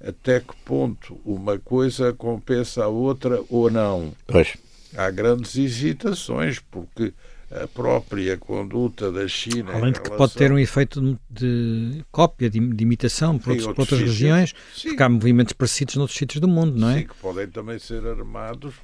Até 0.00 0.40
que 0.40 0.54
ponto 0.64 1.20
uma 1.24 1.58
coisa 1.58 2.12
compensa 2.12 2.84
a 2.84 2.88
outra 2.88 3.42
ou 3.50 3.70
não? 3.70 4.12
Pois. 4.26 4.56
Há 4.96 5.10
grandes 5.10 5.56
hesitações, 5.56 6.58
porque 6.58 7.12
a 7.50 7.66
própria 7.66 8.36
conduta 8.36 9.10
da 9.10 9.26
China. 9.26 9.72
Além 9.72 9.92
de 9.92 10.00
que 10.00 10.08
relação... 10.08 10.16
pode 10.16 10.34
ter 10.34 10.52
um 10.52 10.58
efeito 10.58 11.18
de 11.30 12.04
cópia, 12.12 12.50
de, 12.50 12.60
de 12.60 12.84
imitação 12.84 13.38
por, 13.38 13.50
outros, 13.50 13.66
por 13.66 13.80
outras 13.80 14.00
sítios. 14.00 14.18
regiões, 14.18 14.54
Sim. 14.74 14.88
porque 14.88 15.02
há 15.02 15.08
movimentos 15.08 15.52
parecidos 15.54 15.96
noutros 15.96 16.18
sítios 16.18 16.40
do 16.40 16.48
mundo, 16.48 16.78
não 16.78 16.90
é? 16.90 16.98
Sim, 16.98 17.06
que 17.06 17.14
podem 17.16 17.46
também 17.46 17.78
ser 17.78 18.06
armados 18.06 18.74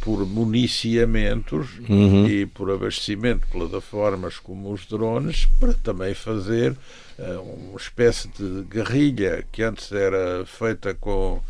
por 0.00 0.26
municiamentos 0.26 1.78
uhum. 1.88 2.26
e 2.26 2.44
por 2.44 2.70
abastecimento 2.70 3.46
de 3.46 3.52
plataformas 3.52 4.36
como 4.38 4.72
os 4.72 4.84
drones 4.86 5.46
para 5.60 5.74
também 5.74 6.12
fazer 6.12 6.72
uh, 7.18 7.40
uma 7.40 7.76
espécie 7.76 8.26
de 8.28 8.62
guerrilha 8.68 9.44
que 9.52 9.62
antes 9.62 9.92
era 9.92 10.44
feita 10.44 10.92
com 10.94 11.34
uh, 11.34 11.42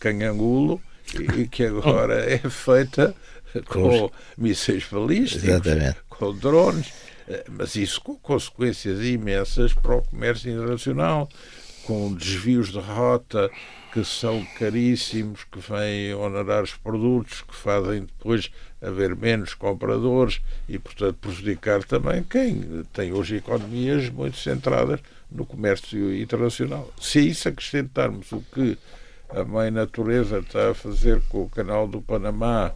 canhangulo 0.00 0.82
e, 1.12 1.46
que 1.46 1.64
agora 1.64 2.14
é 2.14 2.38
feita 2.38 3.14
com 3.66 4.10
mísseis 4.36 4.84
balísticos, 4.90 5.44
Exatamente. 5.44 5.98
com 6.08 6.34
drones, 6.34 6.88
uh, 6.88 7.44
mas 7.50 7.76
isso 7.76 8.00
com 8.00 8.16
consequências 8.16 9.04
imensas 9.04 9.72
para 9.72 9.96
o 9.96 10.02
comércio 10.02 10.50
internacional, 10.50 11.28
com 11.84 12.12
desvios 12.14 12.72
de 12.72 12.78
rota 12.78 13.50
que 13.92 14.04
são 14.04 14.44
caríssimos, 14.58 15.44
que 15.44 15.60
vêm 15.60 16.12
onerar 16.14 16.64
os 16.64 16.74
produtos, 16.74 17.42
que 17.42 17.54
fazem 17.54 18.00
depois 18.00 18.50
haver 18.82 19.14
menos 19.14 19.54
compradores 19.54 20.40
e, 20.68 20.80
portanto, 20.80 21.16
prejudicar 21.20 21.84
também 21.84 22.24
quem 22.24 22.82
tem 22.92 23.12
hoje 23.12 23.36
economias 23.36 24.08
muito 24.10 24.36
centradas 24.36 24.98
no 25.30 25.46
comércio 25.46 26.12
internacional. 26.12 26.92
Se 27.00 27.20
a 27.20 27.22
isso 27.22 27.48
acrescentarmos 27.48 28.32
o 28.32 28.42
que 28.52 28.76
a 29.34 29.44
mãe 29.44 29.70
natureza 29.70 30.38
está 30.38 30.70
a 30.70 30.74
fazer 30.74 31.20
com 31.28 31.42
o 31.42 31.48
canal 31.48 31.88
do 31.88 32.00
Panamá, 32.00 32.72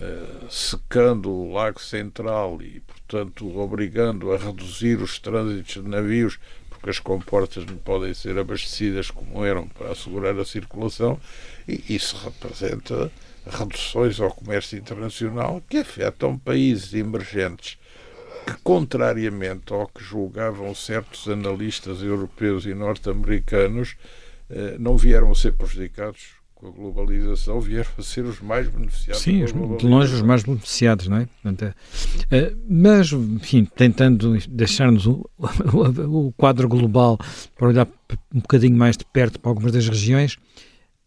eh, 0.00 0.26
secando 0.48 1.30
o 1.30 1.52
Lago 1.52 1.80
Central 1.80 2.62
e, 2.62 2.80
portanto, 2.80 3.58
obrigando 3.58 4.32
a 4.32 4.38
reduzir 4.38 5.02
os 5.02 5.18
trânsitos 5.18 5.82
de 5.82 5.88
navios 5.88 6.38
porque 6.68 6.90
as 6.90 6.98
comportas 6.98 7.64
não 7.64 7.76
podem 7.76 8.12
ser 8.12 8.36
abastecidas 8.38 9.08
como 9.08 9.44
eram 9.44 9.68
para 9.68 9.92
assegurar 9.92 10.36
a 10.38 10.44
circulação, 10.44 11.20
e 11.68 11.94
isso 11.94 12.16
representa 12.16 13.10
reduções 13.46 14.18
ao 14.18 14.32
comércio 14.32 14.76
internacional 14.76 15.62
que 15.68 15.78
afetam 15.78 16.36
países 16.36 16.92
emergentes 16.92 17.78
que, 18.44 18.54
contrariamente 18.64 19.72
ao 19.72 19.86
que 19.86 20.02
julgavam 20.02 20.74
certos 20.74 21.28
analistas 21.28 22.02
europeus 22.02 22.66
e 22.66 22.74
norte-americanos, 22.74 23.96
não 24.78 24.96
vieram 24.96 25.30
a 25.30 25.34
ser 25.34 25.52
prejudicados 25.52 26.42
com 26.62 26.68
a 26.68 26.70
globalização 26.70 27.60
vieram 27.60 27.90
a 27.98 28.02
ser 28.02 28.24
os 28.24 28.40
mais 28.40 28.68
beneficiados. 28.68 29.20
Sim, 29.20 29.44
de 29.44 29.86
longe 29.86 30.14
os 30.14 30.22
mais 30.22 30.44
beneficiados, 30.44 31.08
não 31.08 31.16
é? 31.16 31.26
Portanto, 31.42 31.74
é 32.30 32.54
mas, 32.68 33.10
enfim, 33.12 33.64
tentando 33.64 34.38
deixar-nos 34.48 35.06
o, 35.06 35.28
o, 35.36 36.28
o, 36.28 36.32
quadro 36.32 36.68
global 36.68 37.18
para 37.56 37.68
olhar 37.68 37.88
um 38.32 38.38
bocadinho 38.38 38.76
mais 38.76 38.96
de 38.96 39.04
perto 39.04 39.40
para 39.40 39.50
algumas 39.50 39.72
das 39.72 39.88
regiões. 39.88 40.36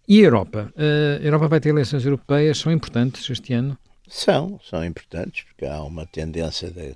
E 0.07 0.19
a 0.19 0.23
Europa? 0.25 0.73
A 0.75 1.23
Europa 1.23 1.47
vai 1.47 1.59
ter 1.59 1.69
eleições 1.69 2.05
europeias, 2.05 2.57
são 2.57 2.71
importantes 2.71 3.27
este 3.29 3.53
ano? 3.53 3.77
São, 4.07 4.59
são 4.61 4.85
importantes, 4.85 5.45
porque 5.45 5.65
há 5.65 5.81
uma 5.81 6.05
tendência 6.05 6.69
de 6.69 6.95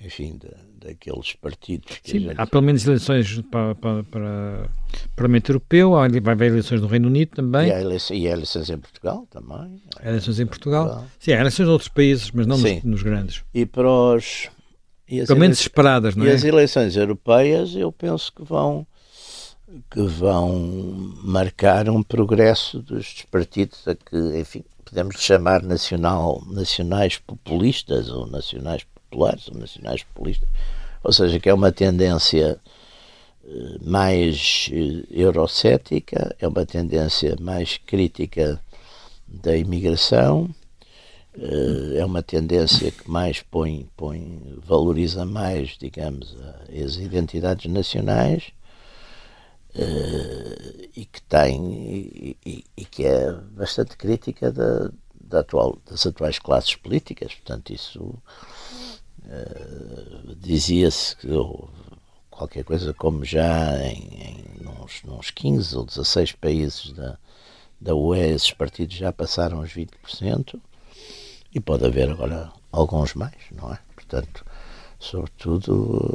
enfim, 0.00 0.38
daqueles 0.80 1.34
partidos. 1.34 1.98
Sim, 2.04 2.20
gente... 2.20 2.34
há 2.36 2.46
pelo 2.46 2.62
menos 2.62 2.86
eleições 2.86 3.40
para, 3.50 3.74
para, 3.74 4.02
para 4.04 4.70
o 5.04 5.08
Parlamento 5.14 5.50
Europeu, 5.50 5.96
há, 5.96 6.08
vai 6.08 6.32
haver 6.32 6.50
eleições 6.50 6.80
no 6.80 6.86
Reino 6.86 7.08
Unido 7.08 7.30
também. 7.36 7.68
E 7.68 7.72
há, 7.72 7.80
eleições, 7.80 8.18
e 8.18 8.28
há 8.28 8.32
eleições 8.32 8.70
em 8.70 8.78
Portugal 8.78 9.26
também. 9.30 9.80
Há 10.00 10.08
eleições 10.08 10.40
em 10.40 10.46
Portugal. 10.46 10.86
Portugal. 10.86 11.10
Sim, 11.18 11.32
há 11.32 11.40
eleições 11.40 11.66
em 11.66 11.70
outros 11.70 11.88
países, 11.88 12.30
mas 12.30 12.46
não 12.46 12.58
nos, 12.58 12.82
nos, 12.82 13.02
grandes. 13.02 13.42
E 13.52 13.66
para 13.66 13.88
os. 13.88 14.48
E 15.08 15.24
pelo 15.26 15.40
menos 15.40 15.60
esperadas, 15.60 16.14
não 16.14 16.24
é? 16.24 16.28
E 16.28 16.32
as 16.32 16.44
eleições 16.44 16.96
europeias, 16.96 17.74
eu 17.74 17.90
penso 17.90 18.32
que 18.32 18.42
vão 18.44 18.86
que 19.90 20.02
vão 20.02 21.14
marcar 21.22 21.88
um 21.88 22.02
progresso 22.02 22.80
dos 22.80 23.22
partidos 23.30 23.86
a 23.86 23.94
que, 23.94 24.16
enfim, 24.38 24.64
podemos 24.84 25.20
chamar 25.20 25.62
nacional, 25.62 26.42
nacionais 26.50 27.18
populistas 27.18 28.08
ou 28.08 28.26
nacionais 28.26 28.84
populares 29.10 29.48
ou 29.48 29.58
nacionais 29.58 30.02
populistas, 30.04 30.48
ou 31.02 31.12
seja, 31.12 31.40
que 31.40 31.48
é 31.48 31.54
uma 31.54 31.72
tendência 31.72 32.60
eh, 33.44 33.78
mais 33.82 34.70
eh, 34.72 35.04
eurocética, 35.10 36.34
é 36.38 36.46
uma 36.46 36.64
tendência 36.64 37.36
mais 37.40 37.78
crítica 37.78 38.60
da 39.26 39.56
imigração, 39.56 40.48
eh, 41.36 41.96
é 41.98 42.04
uma 42.04 42.22
tendência 42.22 42.90
que 42.90 43.10
mais 43.10 43.42
põe, 43.42 43.88
põe 43.96 44.58
valoriza 44.64 45.24
mais, 45.24 45.76
digamos, 45.78 46.36
as 46.68 46.96
identidades 46.96 47.70
nacionais 47.70 48.52
e 50.96 51.04
que 51.04 51.22
tem 51.22 52.36
e, 52.44 52.64
e 52.76 52.84
que 52.84 53.04
é 53.04 53.32
bastante 53.32 53.96
crítica 53.96 54.50
da, 54.50 54.90
da 55.20 55.40
atual, 55.40 55.78
das 55.88 56.04
atuais 56.04 56.40
classes 56.40 56.74
políticas. 56.74 57.34
Portanto, 57.34 57.72
isso 57.72 58.14
eh, 59.28 60.34
dizia-se 60.36 61.16
que 61.16 61.28
qualquer 62.30 62.64
coisa 62.64 62.94
como 62.94 63.24
já 63.24 63.76
em, 63.84 64.02
em 64.22 64.64
nos, 64.64 65.02
nos 65.04 65.30
15 65.30 65.76
ou 65.76 65.84
16 65.84 66.32
países 66.32 66.92
da, 66.92 67.18
da 67.80 67.94
UE 67.94 68.18
esses 68.18 68.52
partidos 68.52 68.96
já 68.96 69.12
passaram 69.12 69.60
os 69.60 69.70
20% 69.70 70.60
e 71.54 71.60
pode 71.60 71.84
haver 71.84 72.10
agora 72.10 72.52
alguns 72.72 73.14
mais, 73.14 73.36
não 73.50 73.72
é? 73.72 73.78
Portanto, 73.94 74.44
sobretudo 74.98 76.10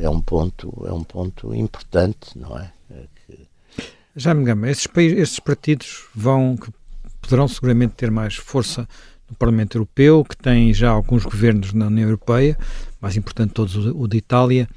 é 0.00 0.08
um 0.08 0.20
ponto 0.20 0.84
é 0.86 0.92
um 0.92 1.04
ponto 1.04 1.54
importante, 1.54 2.36
não 2.36 2.58
é? 2.58 2.72
é 2.90 3.06
que... 3.14 3.48
Já 4.16 4.34
me 4.34 4.42
engano, 4.42 4.66
esses, 4.66 4.88
esses 4.96 5.40
partidos 5.40 6.06
vão 6.14 6.56
poderão 7.20 7.48
seguramente 7.48 7.94
ter 7.94 8.10
mais 8.10 8.36
força 8.36 8.86
no 9.34 9.38
Parlamento 9.38 9.76
Europeu, 9.76 10.24
que 10.24 10.36
tem 10.36 10.72
já 10.72 10.90
alguns 10.90 11.24
governos 11.24 11.72
na 11.72 11.88
União 11.88 12.06
Europeia, 12.06 12.56
mais 13.00 13.16
importante 13.16 13.52
todos 13.52 13.74
o 13.74 14.06
de 14.06 14.16
Itália, 14.16 14.68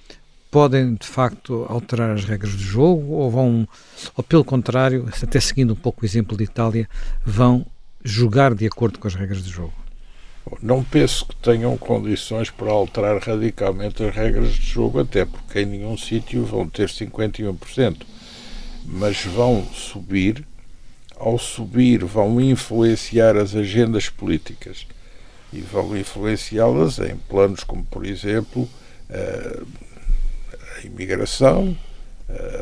podem 0.50 0.96
de 0.96 1.06
facto 1.06 1.66
alterar 1.70 2.10
as 2.12 2.26
regras 2.26 2.54
do 2.54 2.62
jogo 2.62 3.14
ou 3.14 3.30
vão, 3.30 3.68
ou 4.16 4.24
pelo 4.24 4.44
contrário, 4.44 5.08
até 5.22 5.40
seguindo 5.40 5.74
um 5.74 5.76
pouco 5.76 6.02
o 6.02 6.06
exemplo 6.06 6.36
de 6.36 6.44
Itália, 6.44 6.90
vão 7.24 7.66
jogar 8.04 8.56
de 8.56 8.66
acordo 8.66 8.98
com 8.98 9.08
as 9.08 9.14
regras 9.14 9.44
do 9.44 9.50
jogo? 9.50 9.74
Não 10.62 10.84
penso 10.84 11.26
que 11.26 11.36
tenham 11.36 11.78
condições 11.78 12.50
para 12.50 12.72
alterar 12.72 13.20
radicalmente 13.20 14.02
as 14.02 14.16
regras 14.16 14.54
de 14.54 14.66
jogo, 14.66 15.02
até 15.02 15.26
porque 15.26 15.60
em 15.60 15.66
nenhum 15.66 15.98
sítio 15.98 16.46
vão 16.46 16.68
ter 16.68 16.90
51%. 16.90 17.98
Mas 18.86 19.26
vão 19.26 19.66
subir, 19.74 20.48
ao 21.20 21.38
subir, 21.38 22.04
vão 22.04 22.40
influenciar 22.40 23.36
as 23.36 23.56
agendas 23.56 24.10
políticas 24.10 24.86
e 25.52 25.62
vão 25.62 25.98
influenciá-las 25.98 27.00
em 27.00 27.16
planos 27.16 27.64
como, 27.64 27.84
por 27.86 28.06
exemplo, 28.06 28.68
a 30.78 30.86
imigração, 30.86 31.76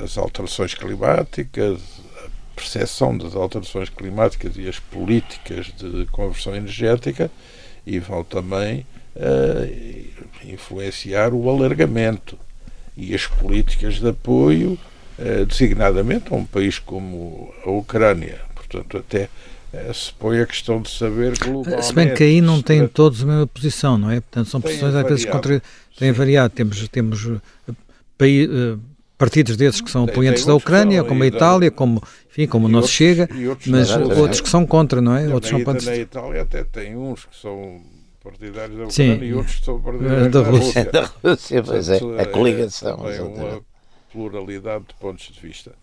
as 0.03 0.17
alterações 0.17 0.74
climáticas, 0.74 1.81
a 2.24 2.29
percepção 2.55 3.17
das 3.17 3.35
alterações 3.35 3.89
climáticas 3.89 4.55
e 4.57 4.67
as 4.67 4.79
políticas 4.79 5.67
de 5.77 6.05
conversão 6.12 6.55
energética 6.55 7.31
e 7.85 8.00
vão 8.00 8.24
também 8.24 8.85
uh, 9.15 10.47
influenciar 10.47 11.33
o 11.33 11.50
alargamento 11.50 12.38
e 12.95 13.13
as 13.13 13.27
políticas 13.27 13.95
de 13.95 14.07
apoio, 14.07 14.77
designadamente 15.48 16.34
a 16.34 16.36
um 16.36 16.45
país 16.45 16.79
como 16.79 17.53
a 17.65 17.69
Ucrânia. 17.69 18.41
Portanto, 18.53 18.98
até 18.98 19.29
uh, 19.74 19.93
se 19.93 20.12
põe 20.13 20.39
a 20.39 20.45
questão 20.45 20.81
de 20.81 20.89
saber 20.89 21.38
globalmente. 21.38 21.86
Se 21.86 21.93
bem 21.93 22.13
que 22.13 22.24
aí 22.24 22.41
não 22.41 22.62
têm 22.62 22.88
todos 22.88 23.24
a 23.24 23.25
mesma 23.25 23.48
posição, 23.48 23.98
não 23.98 24.12
é? 24.12 24.19
Portanto, 24.19 24.50
são 24.50 24.60
posições 24.60 24.95
às 24.95 25.07
vezes 25.07 25.25
contra. 25.25 25.62
têm 25.98 26.12
variado. 26.12 26.53
Temos, 26.53 26.88
temos 26.89 27.29
país, 28.17 28.50
partidos 29.17 29.55
desses 29.55 29.81
que 29.81 29.89
são 29.89 30.03
apoiantes 30.03 30.45
da 30.45 30.53
Ucrânia, 30.55 31.03
como 31.03 31.24
a 31.24 31.27
Itália, 31.27 31.72
como, 31.72 32.01
enfim, 32.29 32.48
como 32.48 32.67
o 32.67 32.69
nosso 32.69 32.89
Chega, 32.89 33.29
mas 33.67 33.91
outros 33.91 34.41
que 34.41 34.50
são 34.50 34.65
contra, 34.65 35.01
não 35.01 35.15
é? 35.15 35.27
Outros 35.34 35.50
são 35.50 35.63
contra. 35.63 35.91
Na 35.91 35.98
Itália 35.98 36.41
até 36.41 36.63
tem 36.63 36.95
uns 36.95 37.25
que 37.25 37.38
são 37.38 37.81
partidários 38.24 38.77
da 38.77 38.86
Ucrânia 38.86 39.19
Sim. 39.19 39.24
e 39.24 39.34
outros 39.34 39.55
que 39.55 39.65
são 39.65 39.79
partidários 39.79 40.31
da, 40.31 40.41
da 40.41 40.50
Rússia. 40.50 40.86
Da 40.91 41.12
Rússia, 41.24 41.63
pois 41.63 41.89
é, 41.89 42.00
a 42.19 42.25
coligação. 42.25 43.10
É, 43.10 43.22
uma 43.22 43.62
pluralidade 44.15 44.86
de 44.88 44.93
pontos 44.95 45.25
de 45.25 45.39
vista. 45.39 45.74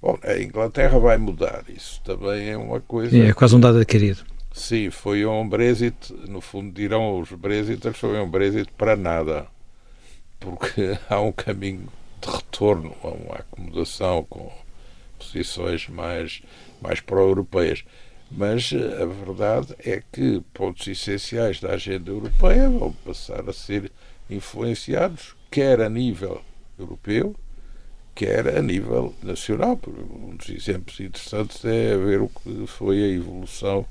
Bom, 0.00 0.18
a 0.22 0.38
Inglaterra 0.38 0.98
vai 0.98 1.18
mudar, 1.18 1.64
isso 1.68 2.00
também 2.02 2.48
é 2.48 2.56
uma 2.56 2.80
coisa... 2.80 3.10
Sim, 3.10 3.28
é 3.28 3.32
quase 3.32 3.54
um 3.54 3.60
dado 3.60 3.78
adquirido. 3.78 4.24
Sim, 4.52 4.90
foi 4.90 5.26
um 5.26 5.46
Brexit, 5.48 6.12
no 6.28 6.40
fundo 6.40 6.72
dirão 6.72 7.20
os 7.20 7.30
Brexiters, 7.32 7.96
foi 7.96 8.18
um 8.20 8.28
Brexit 8.28 8.70
para 8.76 8.96
nada, 8.96 9.46
porque 10.40 10.98
há 11.08 11.20
um 11.20 11.32
caminho 11.32 11.88
de 12.20 12.30
retorno 12.30 12.94
a 13.02 13.08
uma 13.08 13.34
acomodação 13.36 14.24
com 14.24 14.50
posições 15.18 15.88
mais, 15.88 16.42
mais 16.80 17.00
pró-europeias. 17.00 17.84
Mas 18.30 18.72
eh, 18.72 19.02
a 19.02 19.06
verdade 19.06 19.74
é 19.78 20.02
que 20.12 20.42
pontos 20.52 20.86
essenciais 20.86 21.60
da 21.60 21.72
agenda 21.72 22.10
europeia 22.10 22.68
vão 22.68 22.92
passar 22.92 23.48
a 23.48 23.52
ser 23.52 23.92
influenciados, 24.28 25.36
quer 25.50 25.80
a 25.80 25.88
nível 25.88 26.40
europeu, 26.78 27.34
quer 28.14 28.56
a 28.56 28.62
nível 28.62 29.14
nacional. 29.22 29.78
Um 29.86 30.36
dos 30.36 30.48
exemplos 30.48 30.98
interessantes 31.00 31.64
é 31.64 31.96
ver 31.96 32.20
o 32.20 32.28
que 32.28 32.66
foi 32.66 33.02
a 33.02 33.08
evolução 33.08 33.84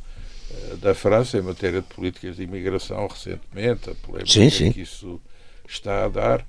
eh, 0.52 0.76
da 0.78 0.94
França 0.94 1.38
em 1.38 1.42
matéria 1.42 1.82
de 1.82 1.88
políticas 1.88 2.38
de 2.38 2.44
imigração 2.44 3.08
recentemente, 3.08 3.90
a 3.90 3.96
polémica 3.96 4.32
sim, 4.32 4.50
sim. 4.50 4.72
que 4.72 4.82
isso 4.82 5.22
está 5.68 6.06
a 6.06 6.08
dar. 6.08 6.46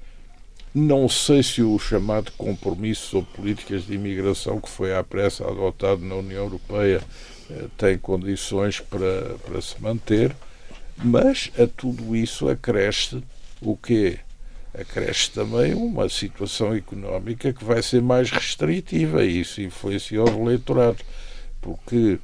Não 0.75 1.09
sei 1.09 1.43
se 1.43 1.62
o 1.62 1.78
chamado 1.78 2.33
compromisso 2.33 3.07
sobre 3.07 3.31
políticas 3.33 3.87
de 3.87 3.95
imigração 3.95 4.61
que 4.61 4.69
foi 4.69 4.95
à 4.95 5.04
pressa 5.04 5.45
adotado 5.45 6.04
na 6.04 6.16
União 6.16 6.45
Europeia 6.45 7.02
eh, 7.50 7.66
tem 7.76 7.99
condições 7.99 8.81
para, 8.81 9.37
para 9.45 9.61
se 9.61 9.81
manter, 9.81 10.35
mas 10.97 11.50
a 11.59 11.66
tudo 11.66 12.14
isso 12.14 12.49
acresce 12.49 13.22
o 13.61 13.77
quê? 13.77 14.18
Acresce 14.75 15.31
também 15.31 15.73
uma 15.73 16.09
situação 16.09 16.75
económica 16.75 17.53
que 17.53 17.65
vai 17.65 17.83
ser 17.83 18.03
mais 18.03 18.31
restritiva 18.31 19.25
e 19.25 19.41
isso 19.41 19.61
influencia 19.61 20.23
o 20.23 20.29
eleitorado, 20.29 20.99
porque 21.61 22.19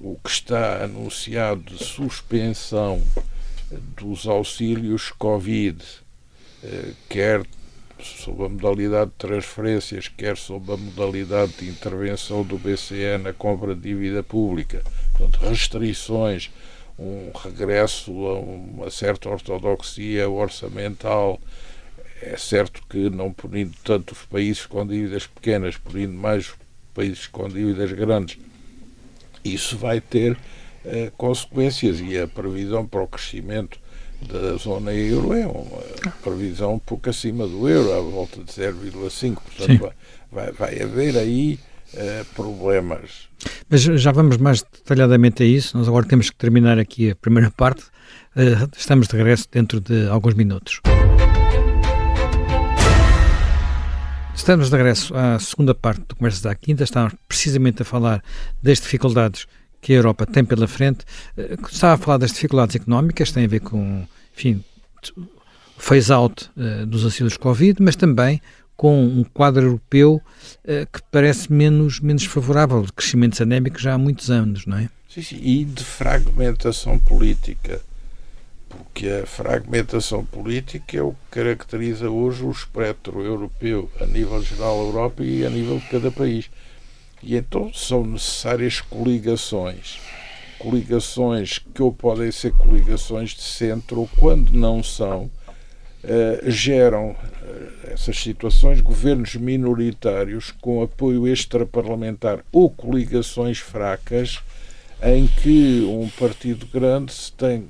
o 0.00 0.16
que 0.22 0.30
está 0.30 0.84
anunciado 0.84 1.62
de 1.62 1.84
suspensão 1.84 3.02
dos 3.70 4.26
auxílios 4.26 5.10
Covid, 5.10 5.82
eh, 6.62 6.92
quer 7.08 7.44
sob 7.98 8.44
a 8.44 8.48
modalidade 8.48 9.10
de 9.10 9.16
transferências, 9.16 10.08
quer 10.08 10.36
sob 10.36 10.72
a 10.72 10.76
modalidade 10.76 11.52
de 11.58 11.68
intervenção 11.68 12.42
do 12.42 12.58
BCE 12.58 13.18
na 13.22 13.32
compra 13.32 13.74
de 13.74 13.80
dívida 13.80 14.22
pública, 14.22 14.82
portanto, 15.12 15.44
restrições, 15.48 16.50
um 16.98 17.30
regresso 17.34 18.10
a 18.26 18.38
uma 18.38 18.90
certa 18.90 19.28
ortodoxia 19.28 20.28
orçamental. 20.28 21.40
É 22.22 22.36
certo 22.36 22.82
que 22.88 23.10
não 23.10 23.32
punindo 23.32 23.74
tanto 23.84 24.12
os 24.12 24.22
países 24.22 24.64
com 24.66 24.86
dívidas 24.86 25.26
pequenas, 25.26 25.76
punindo 25.76 26.14
mais 26.14 26.48
os 26.48 26.54
países 26.94 27.26
com 27.26 27.48
dívidas 27.48 27.92
grandes, 27.92 28.38
isso 29.44 29.76
vai 29.76 30.00
ter 30.00 30.32
uh, 30.32 31.10
consequências 31.16 32.00
e 32.00 32.18
a 32.18 32.26
previsão 32.26 32.86
para 32.86 33.02
o 33.02 33.06
crescimento 33.06 33.78
da 34.22 34.56
zona 34.56 34.92
euro 34.92 35.34
é 35.34 35.46
uma 35.46 36.12
previsão 36.22 36.74
um 36.74 36.78
pouco 36.78 37.10
acima 37.10 37.46
do 37.46 37.68
euro, 37.68 37.92
à 37.92 38.00
volta 38.00 38.42
de 38.42 38.50
0,5%. 38.50 39.34
Portanto, 39.34 39.92
vai, 40.32 40.52
vai 40.52 40.82
haver 40.82 41.16
aí 41.16 41.58
uh, 41.94 42.24
problemas. 42.34 43.28
Mas 43.68 43.82
já 43.82 44.12
vamos 44.12 44.38
mais 44.38 44.62
detalhadamente 44.62 45.42
a 45.42 45.46
isso. 45.46 45.76
Nós 45.76 45.86
agora 45.86 46.06
temos 46.06 46.30
que 46.30 46.36
terminar 46.36 46.78
aqui 46.78 47.10
a 47.10 47.16
primeira 47.16 47.50
parte. 47.56 47.82
Uh, 48.34 48.68
estamos 48.76 49.06
de 49.08 49.16
regresso 49.16 49.46
dentro 49.50 49.80
de 49.80 50.08
alguns 50.08 50.34
minutos. 50.34 50.80
Estamos 54.36 54.68
de 54.68 54.76
regresso 54.76 55.16
à 55.16 55.38
segunda 55.40 55.74
parte 55.74 56.02
do 56.06 56.14
Conversas 56.14 56.42
da 56.42 56.54
Quinta. 56.54 56.84
Estamos 56.84 57.14
precisamente 57.26 57.82
a 57.82 57.84
falar 57.84 58.22
das 58.62 58.78
dificuldades 58.78 59.46
que 59.80 59.94
a 59.94 59.96
Europa 59.96 60.26
tem 60.26 60.44
pela 60.44 60.68
frente. 60.68 61.04
Eh, 61.36 61.56
estava 61.72 61.94
a 61.94 61.96
falar 61.96 62.18
das 62.18 62.32
dificuldades 62.32 62.76
económicas, 62.76 63.32
tem 63.32 63.46
a 63.46 63.48
ver 63.48 63.60
com, 63.60 64.06
enfim, 64.36 64.62
o 65.16 65.22
phase-out 65.78 66.50
uh, 66.54 66.86
dos 66.86 67.02
auxílios 67.04 67.36
Covid, 67.36 67.82
mas 67.82 67.96
também 67.96 68.40
com 68.76 69.04
um 69.04 69.24
quadro 69.24 69.64
europeu 69.64 70.20
uh, 70.64 70.86
que 70.92 71.00
parece 71.10 71.50
menos, 71.50 71.98
menos 71.98 72.24
favorável, 72.24 72.82
de 72.82 72.92
crescimentos 72.92 73.40
anémicos 73.40 73.82
já 73.82 73.94
há 73.94 73.98
muitos 73.98 74.30
anos, 74.30 74.66
não 74.66 74.76
é? 74.76 74.90
Sim, 75.08 75.22
sim, 75.22 75.40
e 75.42 75.64
de 75.64 75.82
fragmentação 75.82 76.98
política, 76.98 77.80
porque 78.68 79.08
a 79.08 79.26
fragmentação 79.26 80.24
política 80.24 80.98
é 80.98 81.02
o 81.02 81.12
que 81.12 81.18
caracteriza 81.30 82.10
hoje 82.10 82.44
o 82.44 82.50
espectro 82.50 83.22
europeu, 83.22 83.90
a 84.00 84.06
nível 84.06 84.42
geral 84.42 84.78
Europa 84.80 85.22
e 85.22 85.44
a 85.44 85.50
nível 85.50 85.78
de 85.78 85.86
cada 85.86 86.10
país. 86.10 86.50
E 87.22 87.36
então 87.36 87.72
são 87.72 88.04
necessárias 88.04 88.80
coligações. 88.80 89.98
Coligações 90.58 91.58
que 91.58 91.82
ou 91.82 91.92
podem 91.92 92.30
ser 92.32 92.52
coligações 92.52 93.30
de 93.30 93.42
centro 93.42 94.00
ou, 94.00 94.10
quando 94.18 94.52
não 94.52 94.82
são, 94.82 95.30
Uh, 96.04 96.48
geram 96.48 97.10
uh, 97.10 97.16
essas 97.90 98.16
situações 98.16 98.80
governos 98.80 99.34
minoritários 99.34 100.52
com 100.60 100.80
apoio 100.80 101.26
extraparlamentar 101.26 102.44
ou 102.52 102.70
coligações 102.70 103.58
fracas 103.58 104.38
em 105.02 105.26
que 105.26 105.84
um 105.84 106.08
partido 106.10 106.64
grande 106.66 107.12
se 107.12 107.32
tem 107.32 107.66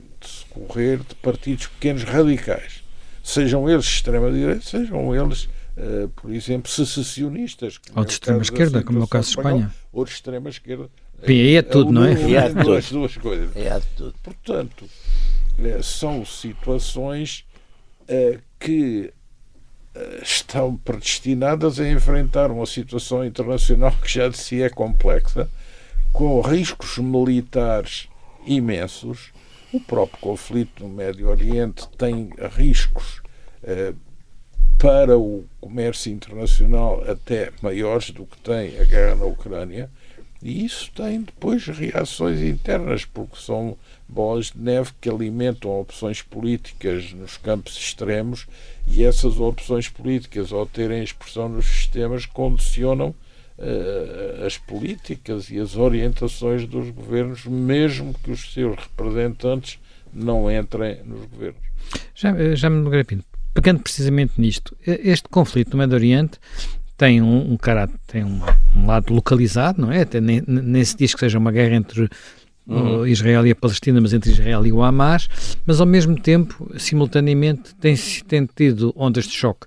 de 0.56 0.66
socorrer 0.66 0.98
de 0.98 1.14
partidos 1.16 1.66
pequenos 1.66 2.02
radicais, 2.04 2.82
sejam 3.22 3.68
eles 3.68 3.84
extrema-direita, 3.84 4.62
sejam 4.62 5.14
eles 5.14 5.48
uh, 5.76 6.08
por 6.16 6.32
exemplo, 6.32 6.70
secessionistas. 6.70 7.78
Ou 7.94 8.04
de 8.04 8.12
extrema-esquerda, 8.12 8.82
como 8.82 9.00
é 9.00 9.04
o 9.04 9.08
caso 9.08 9.30
de 9.30 9.38
Espanha. 9.38 9.74
Ou 9.92 10.04
de 10.04 10.10
extrema-esquerda. 10.10 10.88
E 11.26 11.32
aí 11.32 11.56
é 11.56 11.62
tudo, 11.62 11.92
não 11.92 12.04
é? 12.04 12.12
E 12.28 12.36
há 12.36 12.48
duas, 12.48 12.90
duas 12.90 13.16
coisas. 13.16 13.50
E 13.56 13.66
há 13.68 13.80
tudo. 13.96 14.14
Portanto, 14.22 14.84
uh, 14.84 15.82
são 15.82 16.24
situações 16.24 17.44
uh, 18.02 18.38
que 18.58 19.12
estão 20.22 20.76
predestinadas 20.76 21.80
a 21.80 21.88
enfrentar 21.88 22.50
uma 22.50 22.66
situação 22.66 23.24
internacional 23.24 23.92
que 23.92 24.12
já 24.12 24.28
de 24.28 24.36
si 24.36 24.60
é 24.60 24.68
complexa, 24.68 25.48
com 26.12 26.38
riscos 26.42 26.98
militares 26.98 28.06
imensos. 28.46 29.32
O 29.76 29.80
próprio 29.80 30.18
conflito 30.22 30.82
no 30.82 30.88
Médio 30.88 31.28
Oriente 31.28 31.86
tem 31.98 32.30
riscos 32.50 33.20
para 34.78 35.18
o 35.18 35.44
comércio 35.60 36.10
internacional 36.10 37.04
até 37.06 37.52
maiores 37.60 38.08
do 38.08 38.24
que 38.24 38.38
tem 38.38 38.80
a 38.80 38.84
guerra 38.84 39.16
na 39.16 39.26
Ucrânia, 39.26 39.90
e 40.42 40.64
isso 40.64 40.90
tem 40.92 41.20
depois 41.20 41.66
reações 41.66 42.40
internas, 42.40 43.04
porque 43.04 43.36
são 43.36 43.76
bolas 44.08 44.46
de 44.46 44.58
neve 44.58 44.92
que 44.98 45.10
alimentam 45.10 45.78
opções 45.78 46.22
políticas 46.22 47.12
nos 47.12 47.36
campos 47.36 47.76
extremos 47.76 48.46
e 48.86 49.04
essas 49.04 49.38
opções 49.38 49.90
políticas, 49.90 50.54
ao 50.54 50.64
terem 50.64 51.04
expressão 51.04 51.50
nos 51.50 51.66
sistemas, 51.66 52.24
condicionam 52.24 53.14
as 54.44 54.58
políticas 54.58 55.50
e 55.50 55.58
as 55.58 55.76
orientações 55.76 56.66
dos 56.66 56.90
governos, 56.90 57.46
mesmo 57.46 58.14
que 58.22 58.30
os 58.30 58.52
seus 58.52 58.76
representantes 58.76 59.78
não 60.12 60.50
entrem 60.50 61.02
nos 61.04 61.24
governos. 61.26 61.60
Já, 62.14 62.36
eh, 62.36 62.56
já 62.56 62.68
me 62.68 62.82
lembrei, 62.88 63.20
pegando 63.54 63.80
precisamente 63.80 64.34
nisto, 64.38 64.76
este 64.86 65.28
conflito 65.28 65.72
no 65.72 65.78
Médio 65.78 65.94
Oriente 65.94 66.38
tem 66.96 67.20
um, 67.20 67.52
um 67.52 67.56
caráter, 67.56 67.98
tem 68.06 68.24
um, 68.24 68.40
um, 68.74 68.86
lado 68.86 69.12
localizado, 69.12 69.80
não 69.80 69.92
é? 69.92 70.02
Até 70.02 70.20
nem, 70.20 70.42
nem 70.46 70.84
se 70.84 70.96
diz 70.96 71.14
que 71.14 71.20
seja 71.20 71.38
uma 71.38 71.52
guerra 71.52 71.76
entre 71.76 72.08
uhum. 72.66 73.06
Israel 73.06 73.46
e 73.46 73.50
a 73.50 73.54
Palestina, 73.54 74.00
mas 74.00 74.14
entre 74.14 74.30
Israel 74.30 74.66
e 74.66 74.72
o 74.72 74.82
Hamas, 74.82 75.28
mas 75.66 75.80
ao 75.80 75.86
mesmo 75.86 76.18
tempo, 76.18 76.70
simultaneamente, 76.78 77.74
tem, 77.76 77.94
tem 78.26 78.46
tido 78.46 78.94
ondas 78.96 79.24
de 79.24 79.32
choque 79.32 79.66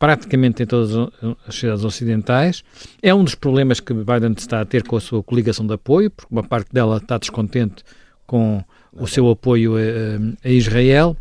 praticamente 0.00 0.62
em 0.62 0.66
todas 0.66 1.12
as 1.46 1.54
cidades 1.54 1.84
ocidentais. 1.84 2.64
É 3.02 3.14
um 3.14 3.22
dos 3.22 3.34
problemas 3.34 3.80
que 3.80 3.92
Biden 3.92 4.34
está 4.36 4.62
a 4.62 4.64
ter 4.64 4.82
com 4.82 4.96
a 4.96 5.00
sua 5.00 5.22
coligação 5.22 5.66
de 5.66 5.74
apoio, 5.74 6.10
porque 6.10 6.32
uma 6.32 6.42
parte 6.42 6.72
dela 6.72 6.96
está 6.96 7.18
descontente 7.18 7.84
com 8.26 8.64
o 8.92 9.06
seu 9.06 9.28
apoio 9.28 9.74
a, 9.76 10.48
a 10.48 10.50
Israel 10.50 11.16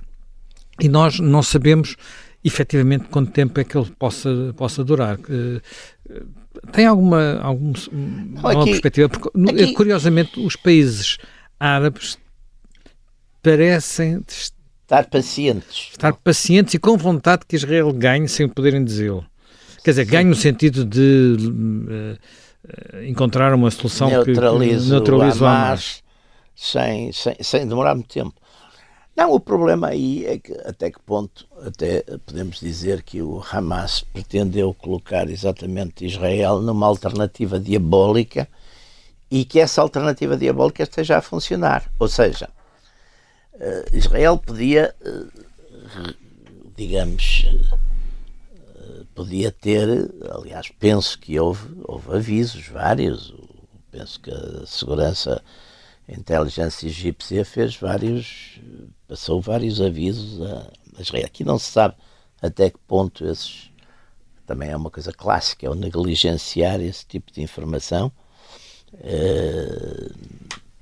e 0.80 0.88
nós 0.88 1.20
não 1.20 1.44
sabemos 1.44 1.98
efetivamente 2.42 3.10
quanto 3.10 3.32
tempo 3.34 3.60
é 3.60 3.66
que 3.66 3.78
ele 3.78 3.92
possa, 4.00 4.54
possa 4.56 4.82
durar. 4.82 5.20
Tem 6.72 6.86
alguma, 6.86 7.38
algum, 7.42 7.74
alguma 8.38 8.62
aqui, 8.62 8.72
perspectiva? 8.72 9.10
Porque, 9.10 9.30
aqui... 9.62 9.74
curiosamente, 9.74 10.40
os 10.40 10.56
países 10.56 11.18
árabes 11.60 12.18
parecem 13.44 14.24
estar 14.90 15.06
pacientes. 15.06 15.90
Estar 15.92 16.14
pacientes 16.14 16.74
e 16.74 16.80
com 16.80 16.98
vontade 16.98 17.46
que 17.48 17.56
Israel 17.56 17.94
ganhe 17.94 18.28
sem 18.28 18.50
poderem 18.50 18.84
dizê-lo. 18.84 19.24
Quer 19.84 19.92
dizer, 19.92 20.06
ganhe 20.06 20.28
no 20.28 20.36
sentido 20.36 20.84
de 20.84 22.18
uh, 22.98 23.04
encontrar 23.04 23.54
uma 23.54 23.70
solução 23.70 24.10
neutralize 24.10 24.86
que 24.86 24.92
neutralize 24.92 25.42
o 25.42 25.46
Hamas. 25.46 26.04
Sem, 26.56 27.14
sem, 27.14 27.36
sem 27.40 27.68
demorar 27.68 27.94
muito 27.96 28.10
tempo. 28.10 28.34
Não, 29.16 29.32
o 29.32 29.40
problema 29.40 29.90
aí 29.90 30.26
é 30.26 30.40
que 30.40 30.54
até 30.66 30.90
que 30.90 31.00
ponto 31.00 31.46
até 31.66 32.04
podemos 32.26 32.60
dizer 32.60 33.04
que 33.04 33.22
o 33.22 33.44
Hamas 33.52 34.02
pretendeu 34.02 34.74
colocar 34.74 35.30
exatamente 35.30 36.06
Israel 36.06 36.62
numa 36.62 36.88
alternativa 36.88 37.60
diabólica 37.60 38.48
e 39.30 39.46
que 39.46 39.60
essa 39.60 39.82
alternativa 39.82 40.36
diabólica 40.36 40.84
esteja 40.84 41.18
a 41.18 41.22
funcionar. 41.22 41.90
Ou 42.00 42.08
seja, 42.08 42.50
Israel 43.92 44.38
podia, 44.38 44.96
eh, 45.02 46.14
digamos, 46.78 47.46
eh, 47.46 49.04
podia 49.14 49.52
ter, 49.52 50.10
aliás, 50.32 50.70
penso 50.80 51.20
que 51.20 51.38
houve, 51.40 51.68
houve 51.84 52.16
avisos 52.16 52.68
vários, 52.68 53.34
penso 53.92 54.20
que 54.22 54.32
a 54.32 54.66
segurança 54.66 55.44
a 56.08 56.12
inteligência 56.14 56.88
egípcia 56.88 57.46
fez 57.46 57.76
vários, 57.76 58.60
passou 59.08 59.42
vários 59.42 59.80
avisos 59.80 60.42
a 60.42 60.72
Israel. 61.00 61.26
Aqui 61.26 61.44
não 61.44 61.60
se 61.60 61.70
sabe 61.72 61.96
até 62.42 62.70
que 62.72 62.80
ponto 62.88 63.26
esses, 63.26 63.70
também 64.48 64.70
é 64.70 64.76
uma 64.76 64.90
coisa 64.90 65.12
clássica, 65.12 65.68
é 65.68 65.70
o 65.70 65.76
negligenciar 65.76 66.82
esse 66.82 67.06
tipo 67.06 67.32
de 67.32 67.42
informação. 67.44 68.12